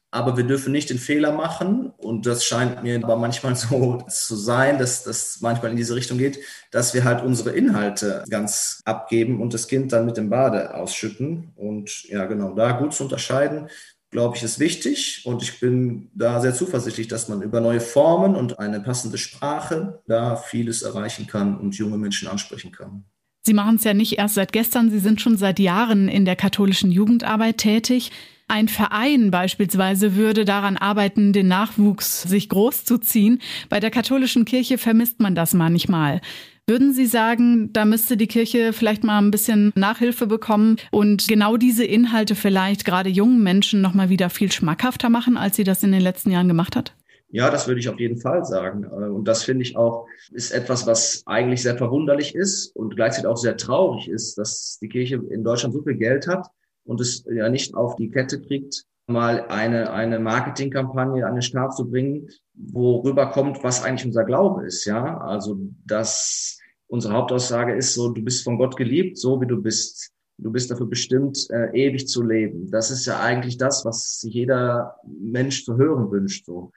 aber 0.09 0.37
wir 0.37 0.45
dürfen 0.45 0.71
nicht 0.71 0.89
den 0.89 0.99
Fehler 0.99 1.31
machen, 1.31 1.91
und 1.97 2.25
das 2.25 2.45
scheint 2.45 2.81
mir 2.81 2.99
aber 3.03 3.17
manchmal 3.17 3.55
so 3.55 4.01
zu 4.09 4.35
sein, 4.35 4.79
dass 4.79 5.03
das 5.03 5.39
manchmal 5.41 5.71
in 5.71 5.77
diese 5.77 5.95
Richtung 5.95 6.17
geht, 6.17 6.39
dass 6.71 6.93
wir 6.93 7.03
halt 7.03 7.23
unsere 7.23 7.51
Inhalte 7.51 8.23
ganz 8.29 8.81
abgeben 8.85 9.41
und 9.41 9.53
das 9.53 9.67
Kind 9.67 9.91
dann 9.91 10.05
mit 10.05 10.17
dem 10.17 10.29
Bade 10.29 10.73
ausschütten. 10.73 11.51
Und 11.55 12.03
ja, 12.05 12.25
genau, 12.25 12.53
da 12.53 12.71
gut 12.71 12.93
zu 12.93 13.03
unterscheiden, 13.03 13.69
glaube 14.09 14.37
ich, 14.37 14.43
ist 14.43 14.59
wichtig. 14.59 15.21
Und 15.25 15.43
ich 15.43 15.59
bin 15.59 16.09
da 16.13 16.39
sehr 16.39 16.53
zuversichtlich, 16.53 17.07
dass 17.07 17.27
man 17.27 17.41
über 17.41 17.61
neue 17.61 17.81
Formen 17.81 18.35
und 18.35 18.59
eine 18.59 18.79
passende 18.79 19.17
Sprache 19.17 20.01
da 20.07 20.35
vieles 20.35 20.81
erreichen 20.81 21.27
kann 21.27 21.57
und 21.57 21.77
junge 21.77 21.97
Menschen 21.97 22.27
ansprechen 22.27 22.71
kann. 22.71 23.05
Sie 23.45 23.53
machen 23.53 23.77
es 23.77 23.85
ja 23.85 23.93
nicht 23.93 24.17
erst 24.17 24.35
seit 24.35 24.51
gestern, 24.51 24.91
Sie 24.91 24.99
sind 24.99 25.21
schon 25.21 25.37
seit 25.37 25.59
Jahren 25.59 26.09
in 26.09 26.25
der 26.25 26.35
katholischen 26.35 26.91
Jugendarbeit 26.91 27.59
tätig. 27.59 28.11
Ein 28.49 28.67
Verein 28.67 29.31
beispielsweise 29.31 30.15
würde 30.15 30.45
daran 30.45 30.77
arbeiten, 30.77 31.33
den 31.33 31.47
Nachwuchs 31.47 32.23
sich 32.23 32.49
großzuziehen. 32.49 33.41
Bei 33.69 33.79
der 33.79 33.91
katholischen 33.91 34.45
Kirche 34.45 34.77
vermisst 34.77 35.19
man 35.19 35.35
das 35.35 35.53
manchmal. 35.53 36.21
Würden 36.69 36.91
Sie 36.91 37.05
sagen, 37.05 37.71
da 37.71 37.85
müsste 37.85 38.17
die 38.17 38.27
Kirche 38.27 38.73
vielleicht 38.73 39.05
mal 39.05 39.19
ein 39.19 39.31
bisschen 39.31 39.71
Nachhilfe 39.75 40.27
bekommen 40.27 40.75
und 40.91 41.25
genau 41.29 41.55
diese 41.55 41.85
Inhalte 41.85 42.35
vielleicht 42.35 42.83
gerade 42.83 43.09
jungen 43.09 43.41
Menschen 43.41 43.79
noch 43.79 43.93
mal 43.93 44.09
wieder 44.09 44.29
viel 44.29 44.51
schmackhafter 44.51 45.09
machen, 45.09 45.37
als 45.37 45.55
sie 45.55 45.63
das 45.63 45.81
in 45.83 45.93
den 45.93 46.01
letzten 46.01 46.29
Jahren 46.29 46.49
gemacht 46.49 46.75
hat? 46.75 46.93
Ja, 47.29 47.49
das 47.49 47.67
würde 47.67 47.79
ich 47.79 47.87
auf 47.87 48.01
jeden 48.01 48.19
Fall 48.19 48.43
sagen. 48.43 48.85
Und 48.85 49.29
das 49.29 49.43
finde 49.43 49.61
ich 49.61 49.77
auch, 49.77 50.07
ist 50.33 50.51
etwas, 50.51 50.85
was 50.85 51.23
eigentlich 51.25 51.61
sehr 51.61 51.77
verwunderlich 51.77 52.35
ist 52.35 52.75
und 52.75 52.97
gleichzeitig 52.97 53.27
auch 53.27 53.37
sehr 53.37 53.55
traurig 53.55 54.09
ist, 54.09 54.37
dass 54.37 54.77
die 54.81 54.89
Kirche 54.89 55.21
in 55.29 55.45
Deutschland 55.45 55.73
so 55.73 55.81
viel 55.83 55.95
Geld 55.95 56.27
hat 56.27 56.47
und 56.83 56.99
es 56.99 57.23
ja 57.33 57.47
nicht 57.47 57.75
auf 57.75 57.95
die 57.95 58.11
Kette 58.11 58.41
kriegt, 58.41 58.83
mal 59.07 59.45
eine, 59.47 59.93
eine 59.93 60.19
Marketingkampagne 60.19 61.25
an 61.25 61.35
den 61.35 61.41
Start 61.41 61.77
zu 61.77 61.89
bringen, 61.89 62.27
worüber 62.53 63.27
kommt, 63.27 63.63
was 63.63 63.83
eigentlich 63.85 64.05
unser 64.05 64.25
Glaube 64.25 64.65
ist, 64.65 64.83
ja. 64.83 65.17
Also, 65.19 65.57
dass 65.85 66.56
unsere 66.87 67.13
Hauptaussage 67.13 67.75
ist 67.75 67.93
so, 67.93 68.09
du 68.11 68.21
bist 68.21 68.43
von 68.43 68.57
Gott 68.57 68.75
geliebt, 68.75 69.17
so 69.17 69.39
wie 69.41 69.47
du 69.47 69.61
bist. 69.61 70.11
Du 70.39 70.51
bist 70.51 70.69
dafür 70.69 70.85
bestimmt, 70.85 71.47
äh, 71.49 71.69
ewig 71.73 72.07
zu 72.07 72.21
leben. 72.21 72.69
Das 72.69 72.91
ist 72.91 73.07
ja 73.07 73.19
eigentlich 73.19 73.57
das, 73.57 73.83
was 73.85 74.21
jeder 74.21 74.95
Mensch 75.07 75.65
zu 75.65 75.77
hören 75.77 76.11
wünscht. 76.11 76.45
So. 76.45 76.71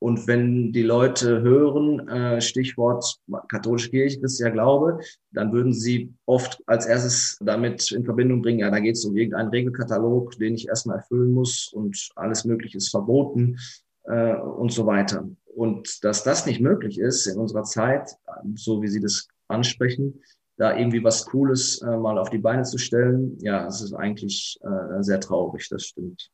Und 0.00 0.26
wenn 0.26 0.72
die 0.72 0.82
Leute 0.82 1.42
hören, 1.42 2.08
äh, 2.08 2.40
Stichwort 2.40 3.16
katholische 3.48 3.90
Kirche, 3.90 4.20
christlicher 4.20 4.52
Glaube, 4.52 5.00
dann 5.32 5.52
würden 5.52 5.74
sie 5.74 6.14
oft 6.24 6.62
als 6.66 6.86
erstes 6.86 7.36
damit 7.40 7.90
in 7.90 8.04
Verbindung 8.04 8.40
bringen, 8.42 8.60
ja, 8.60 8.70
da 8.70 8.80
geht 8.80 8.94
es 8.94 9.04
um 9.04 9.16
irgendeinen 9.16 9.50
Regelkatalog, 9.50 10.38
den 10.38 10.54
ich 10.54 10.68
erstmal 10.68 10.98
erfüllen 10.98 11.32
muss 11.32 11.70
und 11.74 12.10
alles 12.16 12.44
Mögliche 12.44 12.78
ist 12.78 12.90
verboten 12.90 13.58
äh, 14.04 14.36
und 14.36 14.72
so 14.72 14.86
weiter. 14.86 15.28
Und 15.54 16.02
dass 16.02 16.22
das 16.22 16.46
nicht 16.46 16.60
möglich 16.60 16.98
ist 16.98 17.26
in 17.26 17.38
unserer 17.38 17.64
Zeit, 17.64 18.08
so 18.54 18.80
wie 18.80 18.88
Sie 18.88 19.00
das 19.00 19.28
ansprechen, 19.50 20.22
da 20.56 20.76
irgendwie 20.76 21.02
was 21.02 21.24
Cooles 21.26 21.80
äh, 21.82 21.96
mal 21.96 22.18
auf 22.18 22.30
die 22.30 22.38
Beine 22.38 22.64
zu 22.64 22.78
stellen, 22.78 23.38
ja, 23.40 23.66
es 23.66 23.80
ist 23.80 23.94
eigentlich 23.94 24.58
äh, 24.62 25.02
sehr 25.02 25.20
traurig, 25.20 25.68
das 25.70 25.84
stimmt. 25.84 26.30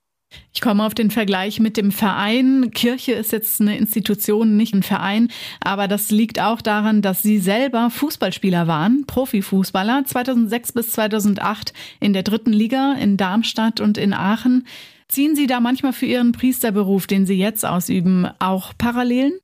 Ich 0.52 0.61
komme 0.61 0.85
auf 0.85 0.94
den 0.94 1.11
Vergleich 1.11 1.61
mit 1.61 1.76
dem 1.76 1.92
Verein. 1.92 2.70
Kirche 2.73 3.12
ist 3.12 3.30
jetzt 3.30 3.61
eine 3.61 3.78
Institution, 3.78 4.56
nicht 4.56 4.75
ein 4.75 4.82
Verein. 4.82 5.28
Aber 5.61 5.87
das 5.87 6.11
liegt 6.11 6.40
auch 6.40 6.61
daran, 6.61 7.02
dass 7.02 7.23
Sie 7.23 7.38
selber 7.38 7.90
Fußballspieler 7.90 8.66
waren, 8.66 9.04
Profifußballer, 9.06 10.04
2006 10.04 10.73
bis 10.73 10.90
2008 10.92 11.73
in 12.00 12.12
der 12.12 12.23
dritten 12.23 12.52
Liga 12.52 12.94
in 12.94 13.16
Darmstadt 13.16 13.80
und 13.80 13.99
in 13.99 14.12
Aachen. 14.12 14.66
Ziehen 15.08 15.37
Sie 15.37 15.46
da 15.46 15.61
manchmal 15.61 15.92
für 15.92 16.06
Ihren 16.06 16.32
Priesterberuf, 16.32 17.06
den 17.06 17.26
Sie 17.26 17.38
jetzt 17.38 17.64
ausüben, 17.64 18.26
auch 18.40 18.73
Parallelen? 18.76 19.38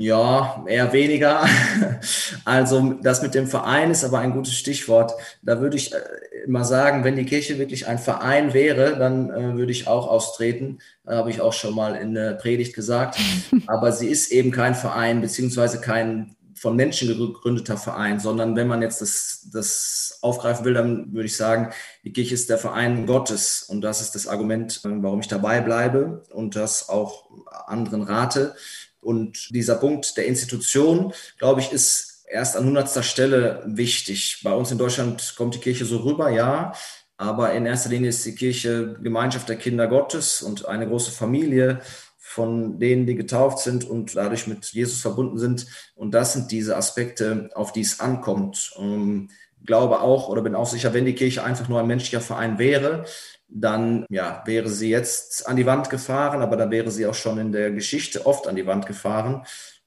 Ja, 0.00 0.64
eher 0.68 0.92
weniger. 0.92 1.44
Also 2.44 2.94
das 3.02 3.20
mit 3.20 3.34
dem 3.34 3.46
Verein 3.46 3.90
ist 3.90 4.04
aber 4.04 4.20
ein 4.20 4.32
gutes 4.32 4.54
Stichwort. 4.54 5.12
Da 5.42 5.60
würde 5.60 5.76
ich 5.76 5.92
äh, 5.92 5.98
mal 6.46 6.64
sagen, 6.64 7.04
wenn 7.04 7.16
die 7.16 7.24
Kirche 7.24 7.58
wirklich 7.58 7.86
ein 7.86 7.98
Verein 7.98 8.54
wäre, 8.54 8.96
dann 8.96 9.30
äh, 9.30 9.56
würde 9.56 9.72
ich 9.72 9.86
auch 9.88 10.06
austreten. 10.06 10.78
Da 11.04 11.16
habe 11.16 11.30
ich 11.30 11.40
auch 11.40 11.52
schon 11.52 11.74
mal 11.74 11.94
in 11.96 12.14
der 12.14 12.34
Predigt 12.34 12.74
gesagt. 12.74 13.18
Aber 13.66 13.92
sie 13.92 14.08
ist 14.08 14.30
eben 14.30 14.50
kein 14.50 14.74
Verein, 14.74 15.20
beziehungsweise 15.20 15.80
kein 15.80 16.36
von 16.54 16.76
Menschen 16.76 17.08
gegründeter 17.08 17.76
Verein, 17.76 18.18
sondern 18.20 18.56
wenn 18.56 18.66
man 18.66 18.82
jetzt 18.82 19.00
das, 19.00 19.48
das 19.52 20.18
aufgreifen 20.22 20.64
will, 20.64 20.74
dann 20.74 21.12
würde 21.12 21.26
ich 21.26 21.36
sagen, 21.36 21.70
die 22.04 22.12
Kirche 22.12 22.34
ist 22.34 22.50
der 22.50 22.58
Verein 22.58 23.06
Gottes. 23.06 23.64
Und 23.64 23.82
das 23.82 24.00
ist 24.00 24.14
das 24.14 24.26
Argument, 24.28 24.80
äh, 24.84 24.88
warum 25.02 25.20
ich 25.20 25.28
dabei 25.28 25.60
bleibe 25.60 26.22
und 26.30 26.56
das 26.56 26.88
auch 26.88 27.28
anderen 27.66 28.02
rate 28.02 28.54
und 29.00 29.48
dieser 29.54 29.76
Punkt 29.76 30.16
der 30.16 30.26
Institution, 30.26 31.12
glaube 31.38 31.60
ich, 31.60 31.72
ist 31.72 32.24
erst 32.30 32.56
an 32.56 32.66
hundertster 32.66 33.02
Stelle 33.02 33.62
wichtig. 33.66 34.40
Bei 34.42 34.52
uns 34.52 34.70
in 34.70 34.78
Deutschland 34.78 35.34
kommt 35.36 35.54
die 35.54 35.60
Kirche 35.60 35.84
so 35.84 35.98
rüber, 35.98 36.30
ja. 36.30 36.72
Aber 37.16 37.52
in 37.52 37.66
erster 37.66 37.90
Linie 37.90 38.10
ist 38.10 38.24
die 38.26 38.34
Kirche 38.34 38.96
Gemeinschaft 39.02 39.48
der 39.48 39.56
Kinder 39.56 39.88
Gottes 39.88 40.42
und 40.42 40.66
eine 40.66 40.86
große 40.86 41.10
Familie 41.10 41.80
von 42.18 42.78
denen, 42.78 43.06
die 43.06 43.14
getauft 43.14 43.58
sind 43.60 43.84
und 43.88 44.14
dadurch 44.14 44.46
mit 44.46 44.66
Jesus 44.66 45.00
verbunden 45.00 45.38
sind. 45.38 45.66
Und 45.94 46.12
das 46.12 46.34
sind 46.34 46.52
diese 46.52 46.76
Aspekte, 46.76 47.50
auf 47.54 47.72
die 47.72 47.80
es 47.80 48.00
ankommt. 48.00 48.72
Ich 48.74 48.82
ähm, 48.82 49.30
glaube 49.64 50.00
auch 50.00 50.28
oder 50.28 50.42
bin 50.42 50.54
auch 50.54 50.66
sicher, 50.66 50.92
wenn 50.92 51.06
die 51.06 51.14
Kirche 51.14 51.42
einfach 51.42 51.68
nur 51.68 51.80
ein 51.80 51.86
menschlicher 51.86 52.20
Verein 52.20 52.58
wäre, 52.58 53.04
dann 53.48 54.04
ja, 54.10 54.42
wäre 54.44 54.68
sie 54.68 54.90
jetzt 54.90 55.46
an 55.48 55.56
die 55.56 55.66
Wand 55.66 55.90
gefahren, 55.90 56.42
aber 56.42 56.56
dann 56.56 56.70
wäre 56.70 56.90
sie 56.90 57.06
auch 57.06 57.14
schon 57.14 57.38
in 57.38 57.52
der 57.52 57.70
Geschichte 57.70 58.26
oft 58.26 58.46
an 58.46 58.56
die 58.56 58.66
Wand 58.66 58.86
gefahren. 58.86 59.44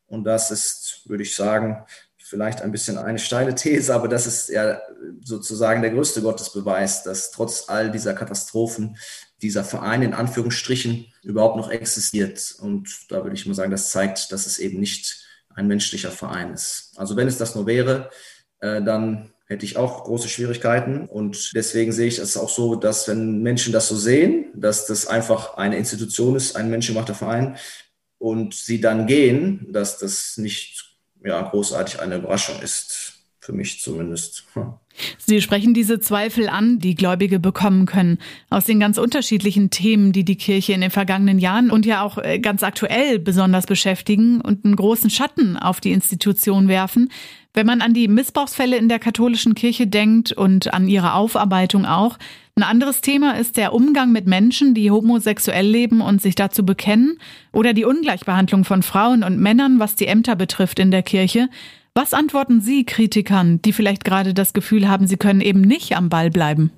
Und 0.07 0.23
das 0.25 0.51
ist, 0.51 1.03
würde 1.05 1.23
ich 1.23 1.35
sagen, 1.35 1.85
vielleicht 2.17 2.61
ein 2.61 2.71
bisschen 2.71 2.97
eine 2.97 3.19
steile 3.19 3.55
These, 3.55 3.93
aber 3.93 4.07
das 4.07 4.25
ist 4.25 4.49
ja 4.49 4.81
sozusagen 5.23 5.81
der 5.81 5.91
größte 5.91 6.21
Gottesbeweis, 6.21 7.03
dass 7.03 7.31
trotz 7.31 7.65
all 7.67 7.91
dieser 7.91 8.13
Katastrophen 8.13 8.97
dieser 9.41 9.63
Verein 9.63 10.01
in 10.01 10.13
Anführungsstrichen 10.13 11.07
überhaupt 11.23 11.57
noch 11.57 11.69
existiert. 11.69 12.55
Und 12.59 12.89
da 13.09 13.23
würde 13.23 13.35
ich 13.35 13.45
mal 13.45 13.53
sagen, 13.53 13.71
das 13.71 13.89
zeigt, 13.89 14.31
dass 14.31 14.45
es 14.45 14.59
eben 14.59 14.79
nicht 14.79 15.25
ein 15.53 15.67
menschlicher 15.67 16.11
Verein 16.11 16.53
ist. 16.53 16.93
Also 16.95 17.17
wenn 17.17 17.27
es 17.27 17.37
das 17.37 17.55
nur 17.55 17.67
wäre, 17.67 18.09
äh, 18.59 18.81
dann 18.81 19.33
hätte 19.51 19.65
ich 19.65 19.75
auch 19.75 20.05
große 20.05 20.29
Schwierigkeiten. 20.29 21.05
Und 21.08 21.51
deswegen 21.53 21.91
sehe 21.91 22.08
ich 22.08 22.20
es 22.20 22.38
auch 22.38 22.50
so, 22.50 22.75
dass 22.75 23.08
wenn 23.10 23.43
Menschen 23.43 23.74
das 23.74 23.89
so 23.89 23.98
sehen, 23.98 24.46
dass 24.55 24.85
das 24.85 25.07
einfach 25.07 25.57
eine 25.57 25.77
Institution 25.77 26.35
ist, 26.35 26.55
ein 26.55 26.70
menschengemachter 26.70 27.16
Verein, 27.16 27.57
und 28.18 28.53
sie 28.53 28.79
dann 28.79 29.07
gehen, 29.07 29.68
dass 29.72 29.98
das 29.98 30.37
nicht 30.37 30.96
ja, 31.24 31.42
großartig 31.42 32.00
eine 32.00 32.18
Überraschung 32.18 32.61
ist. 32.61 33.14
Für 33.40 33.51
mich 33.51 33.81
zumindest. 33.81 34.46
Sie 35.18 35.42
sprechen 35.42 35.74
diese 35.74 36.00
Zweifel 36.00 36.50
an, 36.50 36.79
die 36.79 36.96
Gläubige 36.96 37.40
bekommen 37.40 37.85
können, 37.85 38.18
aus 38.50 38.66
den 38.66 38.79
ganz 38.79 38.98
unterschiedlichen 38.98 39.70
Themen, 39.70 40.11
die 40.11 40.24
die 40.24 40.35
Kirche 40.35 40.74
in 40.74 40.81
den 40.81 40.92
vergangenen 40.92 41.40
Jahren 41.40 41.70
und 41.72 41.85
ja 41.85 42.03
auch 42.03 42.18
äh, 42.18 42.40
ganz 42.40 42.64
aktuell 42.64 43.20
besonders 43.20 43.66
beschäftigen 43.66 44.42
und 44.42 44.66
einen 44.66 44.75
großen 44.75 45.09
Schatten 45.09 45.57
auf 45.57 45.81
die 45.81 45.92
Institution 45.92 46.68
werfen. 46.68 47.09
Wenn 47.53 47.66
man 47.66 47.81
an 47.81 47.94
die 47.94 48.07
Missbrauchsfälle 48.07 48.77
in 48.77 48.87
der 48.87 49.00
katholischen 49.00 49.55
Kirche 49.55 49.85
denkt 49.85 50.31
und 50.31 50.74
an 50.74 50.87
ihre 50.87 51.14
Aufarbeitung 51.14 51.85
auch, 51.85 52.18
ein 52.55 52.64
anderes 52.64 53.01
Thema 53.01 53.37
ist 53.37 53.57
der 53.57 53.74
Umgang 53.74 54.11
mit 54.11 54.27
Menschen, 54.27 54.74
die 54.74 54.92
homosexuell 54.92 55.66
leben 55.66 56.01
und 56.01 56.22
sich 56.22 56.35
dazu 56.35 56.66
bekennen, 56.66 57.18
oder 57.51 57.74
die 57.74 57.85
Ungleichbehandlung 57.85 58.66
von 58.66 58.83
Frauen 58.83 59.24
und 59.24 59.40
Männern, 59.40 59.79
was 59.79 59.96
die 59.96 60.07
Ämter 60.07 60.35
betrifft 60.35 60.79
in 60.79 60.92
der 60.92 61.01
Kirche. 61.01 61.50
Was 61.94 62.14
antworten 62.14 62.61
Sie 62.61 62.85
Kritikern, 62.85 63.61
die 63.61 63.74
vielleicht 63.74 64.05
gerade 64.05 64.33
das 64.33 64.53
Gefühl 64.53 64.87
haben, 64.87 64.90
sie 65.07 65.17
können 65.17 65.41
eben 65.41 65.61
nicht 65.61 65.95
am 65.95 66.09
Ball 66.09 66.29
bleiben? 66.29 66.71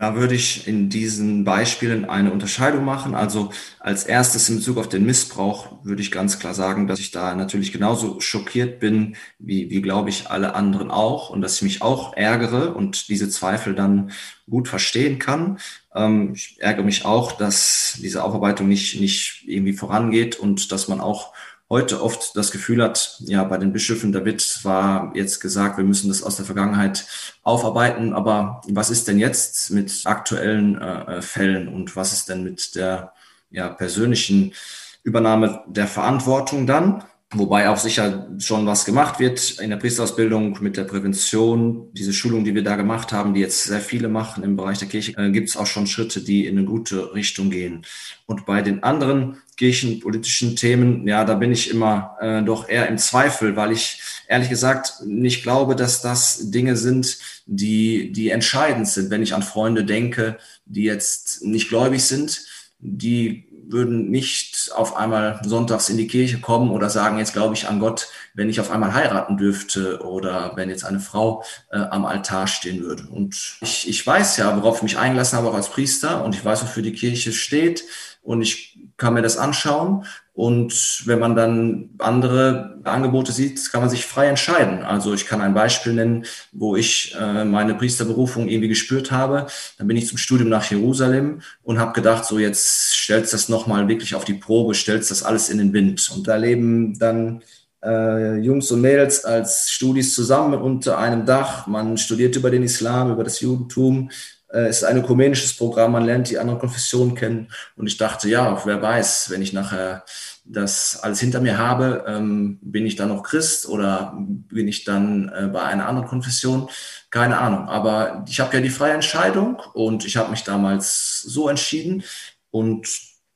Da 0.00 0.14
würde 0.14 0.36
ich 0.36 0.68
in 0.68 0.88
diesen 0.90 1.42
Beispielen 1.42 2.04
eine 2.04 2.30
Unterscheidung 2.30 2.84
machen. 2.84 3.16
Also 3.16 3.50
als 3.80 4.04
erstes 4.04 4.48
in 4.48 4.56
Bezug 4.56 4.78
auf 4.78 4.88
den 4.88 5.04
Missbrauch 5.04 5.84
würde 5.84 6.00
ich 6.02 6.12
ganz 6.12 6.38
klar 6.38 6.54
sagen, 6.54 6.86
dass 6.86 7.00
ich 7.00 7.10
da 7.10 7.34
natürlich 7.34 7.72
genauso 7.72 8.20
schockiert 8.20 8.78
bin, 8.78 9.16
wie, 9.40 9.70
wie 9.70 9.82
glaube 9.82 10.10
ich 10.10 10.30
alle 10.30 10.54
anderen 10.54 10.92
auch 10.92 11.30
und 11.30 11.40
dass 11.40 11.56
ich 11.56 11.62
mich 11.62 11.82
auch 11.82 12.16
ärgere 12.16 12.76
und 12.76 13.08
diese 13.08 13.28
Zweifel 13.28 13.74
dann 13.74 14.12
gut 14.48 14.68
verstehen 14.68 15.18
kann. 15.18 15.58
Ähm, 15.92 16.32
ich 16.32 16.58
ärgere 16.60 16.84
mich 16.84 17.04
auch, 17.04 17.32
dass 17.32 17.98
diese 18.00 18.22
Aufarbeitung 18.22 18.68
nicht, 18.68 19.00
nicht 19.00 19.42
irgendwie 19.48 19.72
vorangeht 19.72 20.36
und 20.36 20.70
dass 20.70 20.86
man 20.86 21.00
auch 21.00 21.32
heute 21.70 22.02
oft 22.02 22.34
das 22.36 22.50
Gefühl 22.50 22.82
hat, 22.82 23.16
ja, 23.20 23.44
bei 23.44 23.58
den 23.58 23.72
Bischöfen, 23.72 24.12
da 24.12 24.24
wird 24.24 24.40
zwar 24.40 25.12
jetzt 25.14 25.40
gesagt, 25.40 25.76
wir 25.76 25.84
müssen 25.84 26.08
das 26.08 26.22
aus 26.22 26.36
der 26.36 26.46
Vergangenheit 26.46 27.06
aufarbeiten, 27.42 28.14
aber 28.14 28.62
was 28.68 28.90
ist 28.90 29.08
denn 29.08 29.18
jetzt 29.18 29.70
mit 29.70 30.02
aktuellen 30.04 30.80
äh, 30.80 31.20
Fällen 31.20 31.68
und 31.68 31.94
was 31.94 32.12
ist 32.12 32.28
denn 32.28 32.42
mit 32.42 32.74
der 32.74 33.12
ja, 33.50 33.68
persönlichen 33.68 34.54
Übernahme 35.02 35.62
der 35.66 35.86
Verantwortung 35.86 36.66
dann? 36.66 37.04
Wobei 37.34 37.68
auch 37.68 37.76
sicher 37.76 38.26
schon 38.38 38.64
was 38.64 38.86
gemacht 38.86 39.20
wird 39.20 39.60
in 39.60 39.68
der 39.68 39.76
Priesterausbildung 39.76 40.56
mit 40.62 40.78
der 40.78 40.84
Prävention. 40.84 41.92
Diese 41.92 42.14
Schulung, 42.14 42.42
die 42.42 42.54
wir 42.54 42.64
da 42.64 42.76
gemacht 42.76 43.12
haben, 43.12 43.34
die 43.34 43.40
jetzt 43.40 43.64
sehr 43.64 43.80
viele 43.80 44.08
machen 44.08 44.42
im 44.42 44.56
Bereich 44.56 44.78
der 44.78 44.88
Kirche, 44.88 45.12
äh, 45.18 45.30
gibt 45.30 45.50
es 45.50 45.56
auch 45.58 45.66
schon 45.66 45.86
Schritte, 45.86 46.22
die 46.22 46.46
in 46.46 46.56
eine 46.56 46.66
gute 46.66 47.12
Richtung 47.12 47.50
gehen. 47.50 47.84
Und 48.24 48.46
bei 48.46 48.62
den 48.62 48.82
anderen 48.82 49.42
kirchenpolitischen 49.58 50.56
Themen, 50.56 51.06
ja, 51.06 51.26
da 51.26 51.34
bin 51.34 51.52
ich 51.52 51.68
immer 51.68 52.16
äh, 52.18 52.42
doch 52.42 52.66
eher 52.66 52.88
im 52.88 52.96
Zweifel, 52.96 53.56
weil 53.56 53.72
ich 53.72 54.00
ehrlich 54.26 54.48
gesagt 54.48 55.02
nicht 55.04 55.42
glaube, 55.42 55.76
dass 55.76 56.00
das 56.00 56.50
Dinge 56.50 56.76
sind, 56.76 57.18
die, 57.44 58.10
die 58.10 58.30
entscheidend 58.30 58.88
sind. 58.88 59.10
Wenn 59.10 59.22
ich 59.22 59.34
an 59.34 59.42
Freunde 59.42 59.84
denke, 59.84 60.38
die 60.64 60.84
jetzt 60.84 61.44
nicht 61.44 61.68
gläubig 61.68 62.04
sind, 62.04 62.46
die 62.80 63.47
würden 63.70 64.10
nicht 64.10 64.70
auf 64.74 64.96
einmal 64.96 65.40
sonntags 65.44 65.88
in 65.88 65.96
die 65.96 66.06
Kirche 66.06 66.40
kommen 66.40 66.70
oder 66.70 66.90
sagen, 66.90 67.18
jetzt 67.18 67.32
glaube 67.32 67.54
ich 67.54 67.68
an 67.68 67.80
Gott, 67.80 68.08
wenn 68.34 68.48
ich 68.48 68.60
auf 68.60 68.70
einmal 68.70 68.94
heiraten 68.94 69.36
dürfte 69.36 70.00
oder 70.02 70.52
wenn 70.56 70.70
jetzt 70.70 70.84
eine 70.84 71.00
Frau 71.00 71.44
äh, 71.70 71.78
am 71.78 72.04
Altar 72.04 72.46
stehen 72.46 72.82
würde. 72.82 73.04
Und 73.08 73.58
ich, 73.60 73.88
ich 73.88 74.06
weiß 74.06 74.36
ja, 74.38 74.56
worauf 74.56 74.78
ich 74.78 74.82
mich 74.82 74.98
eingelassen 74.98 75.38
habe, 75.38 75.48
auch 75.48 75.54
als 75.54 75.68
Priester, 75.68 76.24
und 76.24 76.34
ich 76.34 76.44
weiß, 76.44 76.62
wofür 76.62 76.82
die 76.82 76.92
Kirche 76.92 77.32
steht. 77.32 77.84
Und 78.28 78.42
ich 78.42 78.78
kann 78.98 79.14
mir 79.14 79.22
das 79.22 79.38
anschauen. 79.38 80.04
Und 80.34 81.02
wenn 81.06 81.18
man 81.18 81.34
dann 81.34 81.88
andere 81.96 82.78
Angebote 82.84 83.32
sieht, 83.32 83.72
kann 83.72 83.80
man 83.80 83.88
sich 83.88 84.04
frei 84.04 84.26
entscheiden. 84.26 84.82
Also 84.82 85.14
ich 85.14 85.24
kann 85.24 85.40
ein 85.40 85.54
Beispiel 85.54 85.94
nennen, 85.94 86.26
wo 86.52 86.76
ich 86.76 87.16
äh, 87.18 87.46
meine 87.46 87.74
Priesterberufung 87.74 88.46
irgendwie 88.48 88.68
gespürt 88.68 89.10
habe. 89.10 89.46
Dann 89.78 89.86
bin 89.88 89.96
ich 89.96 90.08
zum 90.08 90.18
Studium 90.18 90.50
nach 90.50 90.70
Jerusalem 90.70 91.40
und 91.62 91.78
habe 91.78 91.94
gedacht, 91.94 92.26
so 92.26 92.38
jetzt 92.38 92.92
stellst 92.92 93.32
das 93.32 93.48
nochmal 93.48 93.88
wirklich 93.88 94.14
auf 94.14 94.26
die 94.26 94.34
Probe, 94.34 94.74
stellst 94.74 95.10
das 95.10 95.22
alles 95.22 95.48
in 95.48 95.56
den 95.56 95.72
Wind. 95.72 96.10
Und 96.14 96.28
da 96.28 96.36
leben 96.36 96.98
dann 96.98 97.42
äh, 97.82 98.36
Jungs 98.40 98.70
und 98.70 98.82
Mädels 98.82 99.24
als 99.24 99.70
Studis 99.70 100.14
zusammen 100.14 100.60
unter 100.60 100.98
einem 100.98 101.24
Dach. 101.24 101.66
Man 101.66 101.96
studiert 101.96 102.36
über 102.36 102.50
den 102.50 102.62
Islam, 102.62 103.10
über 103.10 103.24
das 103.24 103.40
Judentum, 103.40 104.10
es 104.48 104.78
ist 104.78 104.84
ein 104.84 104.98
ökumenisches 104.98 105.54
Programm, 105.54 105.92
man 105.92 106.04
lernt 106.04 106.30
die 106.30 106.38
anderen 106.38 106.58
Konfessionen 106.58 107.14
kennen. 107.14 107.48
Und 107.76 107.86
ich 107.86 107.98
dachte, 107.98 108.28
ja, 108.28 108.60
wer 108.64 108.80
weiß, 108.80 109.30
wenn 109.30 109.42
ich 109.42 109.52
nachher 109.52 110.04
das 110.44 110.98
alles 111.02 111.20
hinter 111.20 111.40
mir 111.40 111.58
habe, 111.58 112.04
ähm, 112.06 112.58
bin 112.62 112.86
ich 112.86 112.96
dann 112.96 113.10
noch 113.10 113.22
Christ 113.22 113.68
oder 113.68 114.14
bin 114.16 114.66
ich 114.66 114.84
dann 114.84 115.30
äh, 115.34 115.48
bei 115.48 115.62
einer 115.62 115.86
anderen 115.86 116.08
Konfession? 116.08 116.68
Keine 117.10 117.38
Ahnung. 117.38 117.68
Aber 117.68 118.24
ich 118.26 118.40
habe 118.40 118.56
ja 118.56 118.62
die 118.62 118.70
freie 118.70 118.94
Entscheidung 118.94 119.60
und 119.74 120.06
ich 120.06 120.16
habe 120.16 120.30
mich 120.30 120.44
damals 120.44 121.20
so 121.20 121.48
entschieden 121.48 122.02
und 122.50 122.88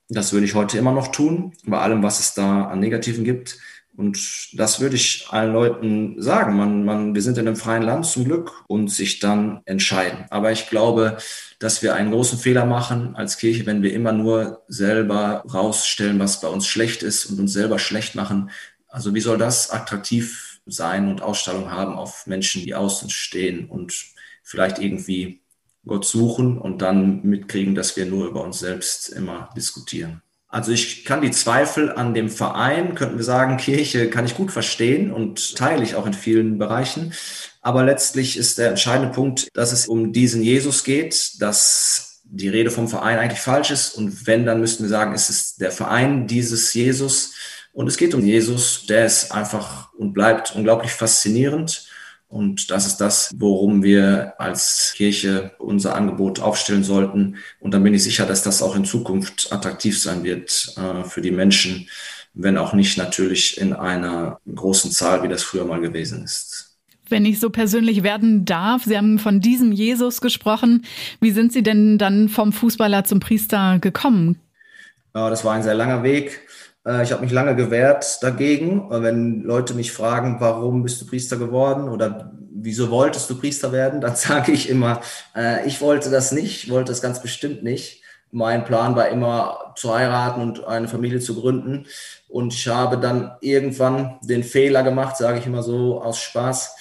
das 0.08 0.32
würde 0.32 0.46
ich 0.46 0.54
heute 0.54 0.78
immer 0.78 0.92
noch 0.92 1.08
tun, 1.08 1.52
bei 1.64 1.78
allem, 1.78 2.02
was 2.02 2.20
es 2.20 2.34
da 2.34 2.66
an 2.66 2.80
Negativen 2.80 3.24
gibt. 3.24 3.58
Und 3.94 4.48
das 4.58 4.80
würde 4.80 4.96
ich 4.96 5.26
allen 5.28 5.52
Leuten 5.52 6.20
sagen. 6.20 6.56
Man, 6.56 6.84
man, 6.84 7.14
wir 7.14 7.20
sind 7.20 7.36
in 7.36 7.46
einem 7.46 7.56
freien 7.56 7.82
Land 7.82 8.06
zum 8.06 8.24
Glück 8.24 8.64
und 8.66 8.88
sich 8.88 9.18
dann 9.18 9.60
entscheiden. 9.66 10.24
Aber 10.30 10.50
ich 10.50 10.70
glaube, 10.70 11.18
dass 11.58 11.82
wir 11.82 11.94
einen 11.94 12.10
großen 12.10 12.38
Fehler 12.38 12.64
machen 12.64 13.14
als 13.16 13.36
Kirche, 13.36 13.66
wenn 13.66 13.82
wir 13.82 13.92
immer 13.92 14.12
nur 14.12 14.62
selber 14.66 15.44
rausstellen, 15.52 16.18
was 16.18 16.40
bei 16.40 16.48
uns 16.48 16.66
schlecht 16.66 17.02
ist 17.02 17.26
und 17.26 17.38
uns 17.38 17.52
selber 17.52 17.78
schlecht 17.78 18.14
machen. 18.14 18.50
Also 18.88 19.14
wie 19.14 19.20
soll 19.20 19.38
das 19.38 19.70
attraktiv 19.70 20.60
sein 20.66 21.08
und 21.08 21.22
Ausstrahlung 21.22 21.70
haben 21.70 21.94
auf 21.94 22.26
Menschen, 22.26 22.62
die 22.62 22.74
außen 22.74 23.10
stehen 23.10 23.68
und 23.68 23.94
vielleicht 24.42 24.78
irgendwie 24.78 25.42
Gott 25.84 26.04
suchen 26.04 26.58
und 26.58 26.80
dann 26.80 27.22
mitkriegen, 27.24 27.74
dass 27.74 27.96
wir 27.96 28.06
nur 28.06 28.28
über 28.28 28.44
uns 28.44 28.60
selbst 28.60 29.08
immer 29.08 29.50
diskutieren. 29.56 30.22
Also 30.52 30.70
ich 30.70 31.06
kann 31.06 31.22
die 31.22 31.30
Zweifel 31.30 31.90
an 31.90 32.12
dem 32.12 32.28
Verein, 32.28 32.94
könnten 32.94 33.16
wir 33.16 33.24
sagen, 33.24 33.56
Kirche 33.56 34.10
kann 34.10 34.26
ich 34.26 34.36
gut 34.36 34.52
verstehen 34.52 35.10
und 35.10 35.56
teile 35.56 35.82
ich 35.82 35.94
auch 35.94 36.04
in 36.04 36.12
vielen 36.12 36.58
Bereichen. 36.58 37.14
Aber 37.62 37.82
letztlich 37.82 38.36
ist 38.36 38.58
der 38.58 38.68
entscheidende 38.68 39.14
Punkt, 39.14 39.48
dass 39.54 39.72
es 39.72 39.86
um 39.86 40.12
diesen 40.12 40.42
Jesus 40.42 40.84
geht, 40.84 41.40
dass 41.40 42.20
die 42.24 42.50
Rede 42.50 42.70
vom 42.70 42.86
Verein 42.86 43.18
eigentlich 43.18 43.40
falsch 43.40 43.70
ist. 43.70 43.96
Und 43.96 44.26
wenn, 44.26 44.44
dann 44.44 44.60
müssten 44.60 44.82
wir 44.84 44.90
sagen, 44.90 45.14
es 45.14 45.30
ist 45.30 45.62
der 45.62 45.72
Verein 45.72 46.26
dieses 46.26 46.74
Jesus. 46.74 47.32
Und 47.72 47.86
es 47.86 47.96
geht 47.96 48.12
um 48.12 48.22
Jesus, 48.22 48.84
der 48.86 49.06
ist 49.06 49.32
einfach 49.32 49.94
und 49.94 50.12
bleibt 50.12 50.54
unglaublich 50.54 50.92
faszinierend. 50.92 51.88
Und 52.32 52.70
das 52.70 52.86
ist 52.86 52.96
das, 52.96 53.30
worum 53.36 53.82
wir 53.82 54.32
als 54.38 54.94
Kirche 54.96 55.50
unser 55.58 55.94
Angebot 55.94 56.40
aufstellen 56.40 56.82
sollten. 56.82 57.36
Und 57.60 57.74
dann 57.74 57.84
bin 57.84 57.92
ich 57.92 58.02
sicher, 58.02 58.24
dass 58.24 58.42
das 58.42 58.62
auch 58.62 58.74
in 58.74 58.86
Zukunft 58.86 59.52
attraktiv 59.52 60.00
sein 60.00 60.24
wird 60.24 60.74
äh, 60.78 61.04
für 61.04 61.20
die 61.20 61.30
Menschen, 61.30 61.90
wenn 62.32 62.56
auch 62.56 62.72
nicht 62.72 62.96
natürlich 62.96 63.60
in 63.60 63.74
einer 63.74 64.40
großen 64.52 64.90
Zahl, 64.90 65.22
wie 65.22 65.28
das 65.28 65.42
früher 65.42 65.66
mal 65.66 65.82
gewesen 65.82 66.24
ist. 66.24 66.78
Wenn 67.10 67.26
ich 67.26 67.38
so 67.38 67.50
persönlich 67.50 68.02
werden 68.02 68.46
darf, 68.46 68.84
Sie 68.84 68.96
haben 68.96 69.18
von 69.18 69.42
diesem 69.42 69.70
Jesus 69.70 70.22
gesprochen. 70.22 70.86
Wie 71.20 71.32
sind 71.32 71.52
Sie 71.52 71.62
denn 71.62 71.98
dann 71.98 72.30
vom 72.30 72.54
Fußballer 72.54 73.04
zum 73.04 73.20
Priester 73.20 73.78
gekommen? 73.78 74.38
Ja, 75.14 75.28
das 75.28 75.44
war 75.44 75.52
ein 75.52 75.62
sehr 75.62 75.74
langer 75.74 76.02
Weg. 76.02 76.40
Äh, 76.86 77.02
ich 77.02 77.12
habe 77.12 77.22
mich 77.22 77.32
lange 77.32 77.56
gewehrt 77.56 78.22
dagegen. 78.22 78.88
Wenn 78.90 79.42
Leute 79.42 79.74
mich 79.74 79.92
fragen, 79.92 80.36
warum 80.40 80.82
bist 80.82 81.00
du 81.00 81.06
Priester 81.06 81.36
geworden 81.36 81.88
oder 81.88 82.32
wieso 82.52 82.90
wolltest 82.90 83.28
du 83.30 83.38
Priester 83.38 83.72
werden, 83.72 84.00
dann 84.00 84.16
sage 84.16 84.52
ich 84.52 84.68
immer, 84.68 85.00
äh, 85.34 85.66
ich 85.66 85.80
wollte 85.80 86.10
das 86.10 86.32
nicht, 86.32 86.70
wollte 86.70 86.92
das 86.92 87.02
ganz 87.02 87.20
bestimmt 87.20 87.62
nicht. 87.62 88.02
Mein 88.30 88.64
Plan 88.64 88.96
war 88.96 89.08
immer 89.08 89.74
zu 89.76 89.94
heiraten 89.94 90.40
und 90.40 90.64
eine 90.64 90.88
Familie 90.88 91.20
zu 91.20 91.38
gründen. 91.38 91.86
Und 92.28 92.54
ich 92.54 92.66
habe 92.66 92.98
dann 92.98 93.36
irgendwann 93.42 94.18
den 94.22 94.42
Fehler 94.42 94.82
gemacht, 94.82 95.18
sage 95.18 95.38
ich 95.38 95.46
immer 95.46 95.62
so 95.62 96.00
aus 96.00 96.18
Spaß, 96.18 96.74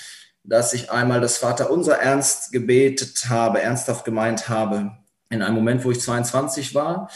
dass 0.44 0.74
ich 0.74 0.92
einmal 0.92 1.20
das 1.20 1.38
Vaterunser 1.38 1.98
ernst 1.98 2.54
gebetet 2.54 3.26
habe, 3.28 3.62
ernsthaft 3.62 4.06
gemeint 4.06 4.48
habe. 4.48 4.94
In 5.30 5.42
einem 5.42 5.56
Moment, 5.56 5.84
wo 5.84 5.92
ich 5.92 6.00
22 6.00 6.74
war 6.74 7.10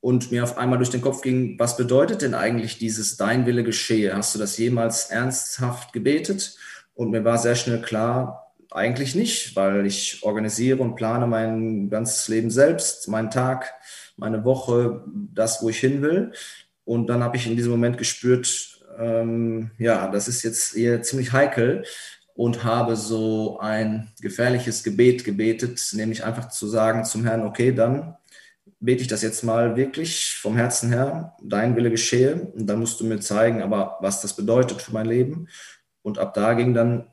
und 0.00 0.30
mir 0.30 0.42
auf 0.42 0.56
einmal 0.56 0.78
durch 0.78 0.90
den 0.90 1.02
Kopf 1.02 1.20
ging, 1.20 1.58
was 1.58 1.76
bedeutet 1.76 2.22
denn 2.22 2.34
eigentlich 2.34 2.78
dieses 2.78 3.16
Dein 3.16 3.46
Wille 3.46 3.64
geschehe? 3.64 4.14
Hast 4.16 4.34
du 4.34 4.38
das 4.38 4.56
jemals 4.56 5.06
ernsthaft 5.10 5.92
gebetet? 5.92 6.56
Und 6.94 7.10
mir 7.10 7.24
war 7.24 7.38
sehr 7.38 7.54
schnell 7.54 7.82
klar, 7.82 8.50
eigentlich 8.70 9.14
nicht, 9.14 9.56
weil 9.56 9.84
ich 9.84 10.22
organisiere 10.22 10.78
und 10.82 10.94
plane 10.94 11.26
mein 11.26 11.90
ganzes 11.90 12.28
Leben 12.28 12.50
selbst, 12.50 13.08
meinen 13.08 13.30
Tag, 13.30 13.74
meine 14.16 14.44
Woche, 14.44 15.04
das, 15.34 15.62
wo 15.62 15.68
ich 15.68 15.78
hin 15.78 16.02
will. 16.02 16.32
Und 16.84 17.08
dann 17.08 17.22
habe 17.22 17.36
ich 17.36 17.46
in 17.46 17.56
diesem 17.56 17.72
Moment 17.72 17.98
gespürt, 17.98 18.78
ähm, 18.98 19.70
ja, 19.78 20.08
das 20.08 20.28
ist 20.28 20.42
jetzt 20.42 20.76
eher 20.76 21.02
ziemlich 21.02 21.32
heikel 21.32 21.84
und 22.34 22.64
habe 22.64 22.96
so 22.96 23.58
ein 23.58 24.12
gefährliches 24.20 24.82
Gebet 24.82 25.24
gebetet, 25.24 25.80
nämlich 25.92 26.24
einfach 26.24 26.48
zu 26.48 26.68
sagen 26.68 27.04
zum 27.04 27.24
Herrn, 27.24 27.42
okay, 27.42 27.72
dann 27.72 28.16
bete 28.80 29.02
ich 29.02 29.08
das 29.08 29.22
jetzt 29.22 29.44
mal 29.44 29.76
wirklich 29.76 30.36
vom 30.40 30.56
Herzen 30.56 30.90
her, 30.90 31.36
dein 31.42 31.76
Wille 31.76 31.90
geschehe. 31.90 32.50
Und 32.54 32.66
dann 32.66 32.80
musst 32.80 32.98
du 33.00 33.04
mir 33.04 33.20
zeigen, 33.20 33.62
aber 33.62 33.98
was 34.00 34.22
das 34.22 34.34
bedeutet 34.34 34.80
für 34.82 34.92
mein 34.92 35.06
Leben. 35.06 35.48
Und 36.02 36.18
ab 36.18 36.34
da 36.34 36.54
ging 36.54 36.72
dann 36.74 37.06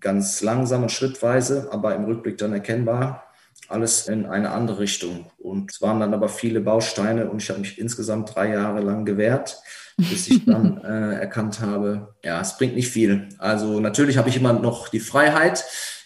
ganz 0.00 0.40
langsam 0.40 0.82
und 0.82 0.90
schrittweise, 0.90 1.68
aber 1.70 1.94
im 1.94 2.04
Rückblick 2.04 2.38
dann 2.38 2.52
erkennbar, 2.52 3.24
alles 3.68 4.08
in 4.08 4.26
eine 4.26 4.50
andere 4.50 4.80
Richtung. 4.80 5.26
Und 5.38 5.70
es 5.70 5.80
waren 5.82 6.00
dann 6.00 6.14
aber 6.14 6.28
viele 6.28 6.60
Bausteine 6.60 7.30
und 7.30 7.42
ich 7.42 7.50
habe 7.50 7.60
mich 7.60 7.78
insgesamt 7.78 8.34
drei 8.34 8.50
Jahre 8.50 8.80
lang 8.80 9.04
gewehrt, 9.04 9.62
bis 9.96 10.28
ich 10.28 10.44
dann 10.44 10.78
äh, 10.84 11.20
erkannt 11.20 11.60
habe, 11.60 12.14
ja, 12.24 12.40
es 12.40 12.56
bringt 12.56 12.74
nicht 12.74 12.88
viel. 12.88 13.28
Also 13.38 13.78
natürlich 13.78 14.16
habe 14.16 14.30
ich 14.30 14.36
immer 14.36 14.54
noch 14.54 14.88
die 14.88 15.00
Freiheit. 15.00 15.64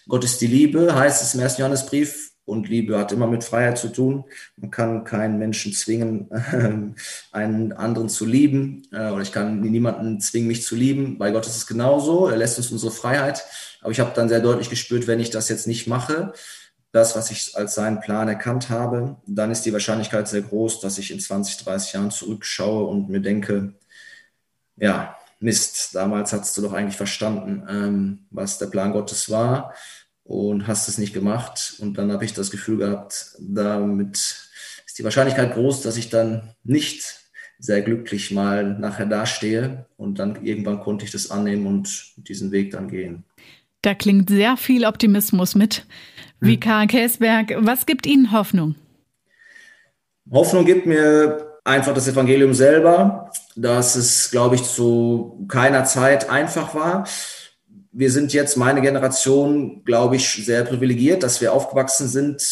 Gott 0.09 0.25
ist 0.25 0.41
die 0.41 0.47
Liebe, 0.47 0.95
heißt 0.95 1.23
es 1.23 1.35
im 1.35 1.41
ersten 1.41 1.63
Johannesbrief. 1.63 2.26
Und 2.47 2.69
Liebe 2.69 2.97
hat 2.97 3.11
immer 3.11 3.27
mit 3.27 3.43
Freiheit 3.43 3.77
zu 3.77 3.89
tun. 3.89 4.25
Man 4.57 4.71
kann 4.71 5.03
keinen 5.03 5.39
Menschen 5.39 5.73
zwingen, 5.73 6.31
einen 7.33 7.73
anderen 7.73 8.09
zu 8.09 8.25
lieben. 8.25 8.83
Äh, 8.93 9.11
oder 9.11 9.23
ich 9.23 9.33
kann 9.33 9.61
niemanden 9.61 10.21
zwingen, 10.21 10.47
mich 10.47 10.63
zu 10.63 10.77
lieben. 10.77 11.19
Bei 11.19 11.33
Gott 11.33 11.47
ist 11.47 11.57
es 11.57 11.67
genauso. 11.67 12.29
Er 12.29 12.37
lässt 12.37 12.57
uns 12.57 12.71
unsere 12.71 12.93
Freiheit. 12.93 13.45
Aber 13.81 13.91
ich 13.91 13.99
habe 13.99 14.13
dann 14.15 14.29
sehr 14.29 14.41
deutlich 14.41 14.71
gespürt, 14.71 15.09
wenn 15.09 15.19
ich 15.19 15.31
das 15.31 15.49
jetzt 15.49 15.67
nicht 15.67 15.89
mache, 15.89 16.33
das, 16.93 17.17
was 17.17 17.31
ich 17.31 17.57
als 17.57 17.75
seinen 17.75 18.01
Plan 18.01 18.29
erkannt 18.29 18.71
habe, 18.71 19.17
dann 19.27 19.51
ist 19.51 19.67
die 19.67 19.73
Wahrscheinlichkeit 19.73 20.29
sehr 20.29 20.43
groß, 20.43 20.81
dass 20.81 20.99
ich 20.99 21.11
in 21.11 21.21
20, 21.21 21.65
30 21.65 21.93
Jahren 21.93 22.11
zurückschaue 22.11 22.87
und 22.87 23.11
mir 23.11 23.21
denke, 23.21 23.75
ja, 24.77 25.17
Mist, 25.41 25.95
damals 25.95 26.33
hast 26.33 26.57
du 26.57 26.63
doch 26.63 26.73
eigentlich 26.73 26.97
verstanden, 26.97 27.67
ähm, 27.69 28.27
was 28.31 28.57
der 28.59 28.67
Plan 28.67 28.93
Gottes 28.93 29.29
war 29.31 29.75
und 30.27 30.67
hast 30.67 30.89
es 30.89 30.99
nicht 30.99 31.15
gemacht. 31.15 31.75
Und 31.79 31.99
dann 31.99 32.13
habe 32.13 32.25
ich 32.25 32.35
das 32.35 32.51
Gefühl 32.51 32.79
gehabt, 32.79 33.37
damit 33.39 34.17
ist 34.87 34.99
die 34.99 35.05
Wahrscheinlichkeit 35.05 35.55
groß, 35.55 35.83
dass 35.83 35.97
ich 35.97 36.11
dann 36.11 36.55
nicht 36.65 37.21
sehr 37.59 37.81
glücklich 37.83 38.31
mal 38.31 38.79
nachher 38.79 39.07
dastehe. 39.07 39.87
Und 39.97 40.19
dann 40.19 40.45
irgendwann 40.45 40.81
konnte 40.81 41.05
ich 41.05 41.13
das 41.13 41.31
annehmen 41.31 41.67
und 41.67 42.13
diesen 42.17 42.51
Weg 42.51 42.73
dann 42.73 42.89
gehen. 42.89 43.25
Da 43.83 43.95
klingt 43.95 44.29
sehr 44.29 44.57
viel 44.57 44.85
Optimismus 44.85 45.55
mit. 45.55 45.87
Wie 46.41 46.59
Karl 46.59 46.87
Käsberg, 46.87 47.55
was 47.59 47.87
gibt 47.87 48.07
Ihnen 48.07 48.33
Hoffnung? 48.33 48.75
Hoffnung 50.31 50.65
gibt 50.65 50.87
mir 50.87 51.61
einfach 51.65 51.95
das 51.95 52.09
Evangelium 52.09 52.53
selber, 52.53 53.31
dass 53.55 53.95
es, 53.95 54.31
glaube 54.31 54.57
ich, 54.57 54.65
zu 54.65 55.47
keiner 55.49 55.85
Zeit 55.85 56.29
einfach 56.29 56.75
war 56.75 57.07
wir 57.99 58.11
sind 58.11 58.35
jetzt, 58.35 58.59
meine 58.59 58.83
Generation, 58.83 59.83
glaube 59.85 60.17
ich, 60.17 60.45
sehr 60.45 60.65
privilegiert, 60.65 61.23
dass 61.23 61.41
wir 61.41 61.55
aufgewachsen 61.55 62.09
sind, 62.09 62.43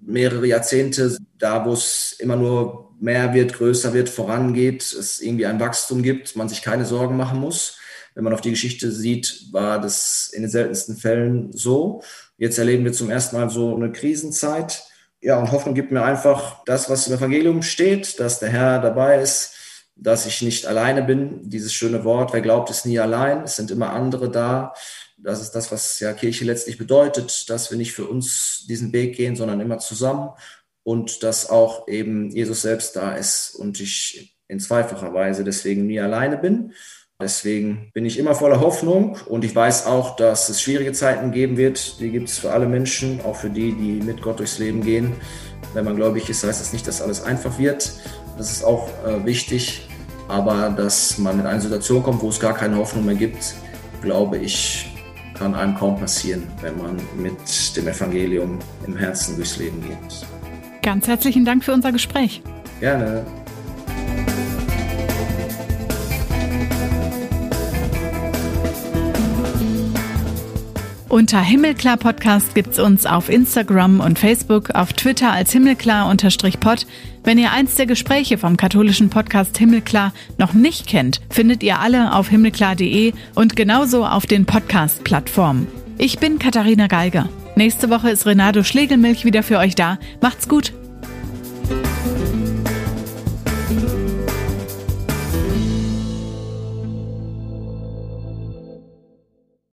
mehrere 0.00 0.46
Jahrzehnte, 0.46 1.18
da 1.38 1.66
wo 1.66 1.74
es 1.74 2.16
immer 2.18 2.36
nur 2.36 2.94
mehr 2.98 3.34
wird, 3.34 3.52
größer 3.52 3.92
wird, 3.92 4.08
vorangeht, 4.08 4.82
es 4.82 5.20
irgendwie 5.20 5.44
ein 5.44 5.60
Wachstum 5.60 6.02
gibt, 6.02 6.36
man 6.36 6.48
sich 6.48 6.62
keine 6.62 6.86
Sorgen 6.86 7.18
machen 7.18 7.38
muss. 7.38 7.76
Wenn 8.14 8.24
man 8.24 8.32
auf 8.32 8.40
die 8.40 8.50
Geschichte 8.50 8.90
sieht, 8.90 9.52
war 9.52 9.78
das 9.78 10.30
in 10.32 10.40
den 10.40 10.50
seltensten 10.50 10.96
Fällen 10.96 11.52
so. 11.52 12.02
Jetzt 12.38 12.58
erleben 12.58 12.84
wir 12.84 12.94
zum 12.94 13.10
ersten 13.10 13.36
Mal 13.36 13.50
so 13.50 13.76
eine 13.76 13.92
Krisenzeit. 13.92 14.84
Ja, 15.20 15.38
und 15.38 15.52
Hoffnung 15.52 15.74
gibt 15.74 15.92
mir 15.92 16.02
einfach 16.02 16.64
das, 16.64 16.88
was 16.88 17.06
im 17.08 17.14
Evangelium 17.14 17.60
steht, 17.60 18.18
dass 18.20 18.38
der 18.38 18.48
Herr 18.48 18.80
dabei 18.80 19.20
ist, 19.20 19.52
dass 20.00 20.26
ich 20.26 20.42
nicht 20.42 20.66
alleine 20.66 21.02
bin. 21.02 21.48
Dieses 21.48 21.72
schöne 21.72 22.04
Wort, 22.04 22.32
wer 22.32 22.40
glaubt, 22.40 22.70
ist 22.70 22.86
nie 22.86 22.98
allein. 22.98 23.42
Es 23.42 23.56
sind 23.56 23.70
immer 23.70 23.92
andere 23.92 24.30
da. 24.30 24.72
Das 25.16 25.42
ist 25.42 25.52
das, 25.52 25.72
was 25.72 25.98
ja 25.98 26.12
Kirche 26.12 26.44
letztlich 26.44 26.78
bedeutet, 26.78 27.50
dass 27.50 27.70
wir 27.70 27.76
nicht 27.76 27.92
für 27.92 28.06
uns 28.06 28.64
diesen 28.68 28.92
Weg 28.92 29.16
gehen, 29.16 29.34
sondern 29.34 29.60
immer 29.60 29.78
zusammen 29.78 30.30
und 30.84 31.22
dass 31.24 31.50
auch 31.50 31.88
eben 31.88 32.30
Jesus 32.30 32.62
selbst 32.62 32.94
da 32.94 33.14
ist 33.14 33.54
und 33.56 33.80
ich 33.80 34.36
in 34.46 34.60
zweifacher 34.60 35.12
Weise 35.12 35.42
deswegen 35.44 35.86
nie 35.86 36.00
alleine 36.00 36.38
bin. 36.38 36.72
Deswegen 37.20 37.90
bin 37.94 38.06
ich 38.06 38.16
immer 38.16 38.36
voller 38.36 38.60
Hoffnung 38.60 39.18
und 39.26 39.44
ich 39.44 39.54
weiß 39.54 39.86
auch, 39.86 40.14
dass 40.14 40.48
es 40.48 40.62
schwierige 40.62 40.92
Zeiten 40.92 41.32
geben 41.32 41.56
wird. 41.56 41.98
Die 41.98 42.10
gibt 42.10 42.28
es 42.28 42.38
für 42.38 42.52
alle 42.52 42.68
Menschen, 42.68 43.20
auch 43.22 43.34
für 43.34 43.50
die, 43.50 43.72
die 43.72 44.00
mit 44.00 44.22
Gott 44.22 44.38
durchs 44.38 44.60
Leben 44.60 44.82
gehen. 44.82 45.14
Wenn 45.74 45.84
man 45.84 45.96
gläubig 45.96 46.30
ist, 46.30 46.44
heißt 46.44 46.60
das 46.60 46.72
nicht, 46.72 46.86
dass 46.86 47.02
alles 47.02 47.22
einfach 47.24 47.58
wird. 47.58 47.92
Das 48.38 48.52
ist 48.52 48.62
auch 48.62 48.88
äh, 49.04 49.26
wichtig. 49.26 49.87
Aber 50.28 50.70
dass 50.70 51.18
man 51.18 51.40
in 51.40 51.46
eine 51.46 51.60
Situation 51.60 52.02
kommt, 52.02 52.22
wo 52.22 52.28
es 52.28 52.38
gar 52.38 52.54
keine 52.54 52.76
Hoffnung 52.76 53.06
mehr 53.06 53.14
gibt, 53.14 53.54
glaube 54.02 54.38
ich, 54.38 54.86
kann 55.34 55.54
einem 55.54 55.74
kaum 55.74 55.98
passieren, 55.98 56.46
wenn 56.60 56.76
man 56.78 56.96
mit 57.16 57.76
dem 57.76 57.88
Evangelium 57.88 58.58
im 58.86 58.96
Herzen 58.96 59.36
durchs 59.36 59.56
Leben 59.56 59.80
geht. 59.82 60.26
Ganz 60.82 61.06
herzlichen 61.06 61.44
Dank 61.44 61.64
für 61.64 61.72
unser 61.72 61.92
Gespräch. 61.92 62.42
Gerne. 62.80 63.24
Unter 71.08 71.40
Himmelklar 71.40 71.96
Podcast 71.96 72.54
gibt 72.54 72.74
es 72.74 72.78
uns 72.78 73.06
auf 73.06 73.30
Instagram 73.30 74.00
und 74.00 74.18
Facebook, 74.18 74.70
auf 74.70 74.92
Twitter 74.92 75.32
als 75.32 75.52
Himmelklar-Pod 75.52 76.86
wenn 77.28 77.36
ihr 77.36 77.52
eins 77.52 77.74
der 77.74 77.84
Gespräche 77.84 78.38
vom 78.38 78.56
katholischen 78.56 79.10
Podcast 79.10 79.58
Himmelklar 79.58 80.14
noch 80.38 80.54
nicht 80.54 80.86
kennt, 80.86 81.20
findet 81.28 81.62
ihr 81.62 81.78
alle 81.78 82.14
auf 82.14 82.30
himmelklar.de 82.30 83.12
und 83.34 83.54
genauso 83.54 84.06
auf 84.06 84.24
den 84.24 84.46
Podcast-Plattformen. 84.46 85.66
Ich 85.98 86.18
bin 86.20 86.38
Katharina 86.38 86.86
Geiger. 86.86 87.28
Nächste 87.54 87.90
Woche 87.90 88.08
ist 88.08 88.24
Renato 88.24 88.62
Schlegelmilch 88.62 89.26
wieder 89.26 89.42
für 89.42 89.58
euch 89.58 89.74
da. 89.74 89.98
Macht's 90.22 90.48
gut! 90.48 90.72